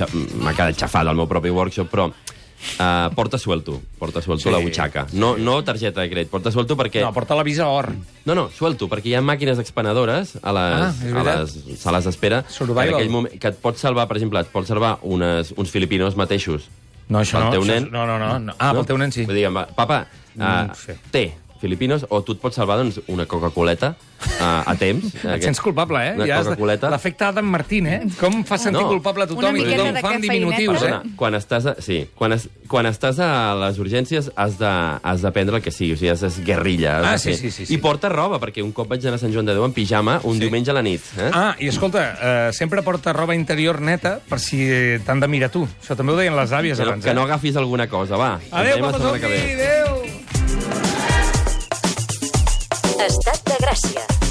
quedat 0.55 0.79
xafat 0.79 1.11
el 1.11 1.19
meu 1.19 1.27
propi 1.27 1.51
workshop, 1.51 1.91
però... 1.91 2.07
Uh, 2.81 3.15
porta 3.15 3.39
suelto, 3.39 3.81
porta 3.99 4.21
suelto 4.23 4.49
Sí. 4.49 4.51
la 4.51 4.59
butxaca. 4.59 5.07
No, 5.13 5.37
no 5.37 5.63
targeta 5.65 6.01
de 6.01 6.11
crèdit, 6.11 6.29
porta 6.31 6.51
suelto 6.51 6.75
perquè... 6.77 7.01
No, 7.05 7.13
porta 7.13 7.37
la 7.37 7.43
visa 7.45 7.69
or. 7.69 7.93
No, 8.25 8.35
no, 8.35 8.49
suelto, 8.51 8.89
perquè 8.89 9.13
hi 9.13 9.15
ha 9.15 9.21
màquines 9.23 9.59
expenedores 9.63 10.37
a 10.43 10.53
les, 10.57 11.05
Ah, 11.15 11.21
a 11.21 11.23
les 11.25 11.55
sales 11.79 12.05
d'espera 12.09 12.45
moment 13.11 13.39
que 13.39 13.49
et 13.49 13.61
pot 13.63 13.77
salvar, 13.79 14.09
per 14.09 14.17
exemple, 14.17 14.41
et 14.41 14.49
pot 14.51 14.67
salvar 14.67 14.99
unes, 15.03 15.53
uns 15.57 15.71
filipinos 15.71 16.17
mateixos 16.17 16.69
No, 17.09 17.21
això 17.21 17.39
pel 17.39 17.45
no. 17.45 17.51
teu 17.53 17.65
nen. 17.65 17.89
No, 17.93 18.05
no, 18.07 18.19
no. 18.19 18.39
no. 18.39 18.55
Ah, 18.59 18.73
pel 18.75 18.87
teu 18.87 18.99
nen 18.99 19.13
sí. 19.13 19.25
Vull 19.29 19.37
dir, 19.39 19.47
va, 19.55 19.67
papa, 19.69 20.07
uh, 20.35 20.67
No 20.67 20.75
sé. 20.75 20.97
té, 21.13 21.37
filipinos, 21.61 22.05
o 22.09 22.23
tu 22.23 22.33
et 22.33 22.41
pots 22.41 22.57
salvar 22.57 22.79
doncs, 22.79 23.01
una 23.07 23.27
Coca-Coleta 23.27 23.95
a, 24.41 24.63
a 24.71 24.75
temps. 24.79 25.05
Et 25.25 25.45
sents 25.45 25.61
culpable, 25.63 26.01
eh? 26.01 26.27
Ja 26.29 26.41
L'efecte 26.91 27.27
Adam 27.29 27.47
Martín, 27.51 27.87
eh? 27.87 28.01
Com 28.21 28.43
fa 28.47 28.59
sentir 28.61 28.83
no. 28.83 28.91
culpable 28.91 29.27
a 29.27 29.31
tothom 29.31 29.59
i 29.59 29.65
tothom 29.67 30.01
fa 30.03 30.13
en 30.17 30.25
diminutius, 30.25 30.85
eh? 30.87 30.95
Quan, 31.19 31.37
estàs 31.39 31.69
a, 31.71 31.75
sí, 31.83 32.03
quan, 32.19 32.37
es, 32.37 32.49
quan 32.71 32.89
estàs 32.89 33.21
a 33.23 33.31
les 33.61 33.81
urgències 33.83 34.31
has 34.35 34.59
de, 34.61 34.73
has 35.03 35.25
de 35.25 35.33
prendre 35.35 35.61
el 35.61 35.65
que 35.65 35.73
sigui, 35.75 35.95
o 35.97 36.01
sigui, 36.01 36.13
has, 36.13 36.25
de 36.25 36.47
guerrilla. 36.47 36.99
Has 37.03 37.07
ah, 37.07 37.23
sí, 37.23 37.37
sí, 37.39 37.51
sí, 37.51 37.67
sí. 37.67 37.75
I 37.75 37.81
porta 37.83 38.11
roba, 38.13 38.41
perquè 38.43 38.65
un 38.65 38.73
cop 38.77 38.91
vaig 38.93 39.05
anar 39.07 39.21
a 39.21 39.23
Sant 39.23 39.35
Joan 39.35 39.49
de 39.49 39.57
Déu 39.57 39.67
en 39.67 39.75
pijama 39.77 40.19
un 40.25 40.39
sí. 40.39 40.45
diumenge 40.45 40.73
a 40.73 40.77
la 40.77 40.85
nit. 40.87 41.05
Eh? 41.19 41.31
Ah, 41.33 41.53
i 41.59 41.71
escolta, 41.73 42.07
eh, 42.17 42.51
sempre 42.57 42.85
porta 42.87 43.15
roba 43.17 43.37
interior 43.37 43.81
neta 43.81 44.19
per 44.21 44.41
si 44.43 44.63
eh, 44.67 45.01
t'han 45.05 45.23
de 45.23 45.31
mirar 45.31 45.51
tu. 45.55 45.67
Això 45.81 45.99
també 45.99 46.15
ho 46.15 46.21
deien 46.21 46.37
les 46.37 46.55
àvies 46.57 46.79
que 46.79 46.89
abans. 46.89 47.05
Que 47.05 47.13
eh? 47.15 47.19
no 47.19 47.27
agafis 47.27 47.57
alguna 47.61 47.89
cosa, 47.93 48.21
va. 48.21 48.37
Adéu, 48.51 48.81
papa 48.87 49.03
Topi, 49.03 49.25
adéu! 49.27 49.87
Estàs 53.07 53.36
Garcia. 53.77 54.26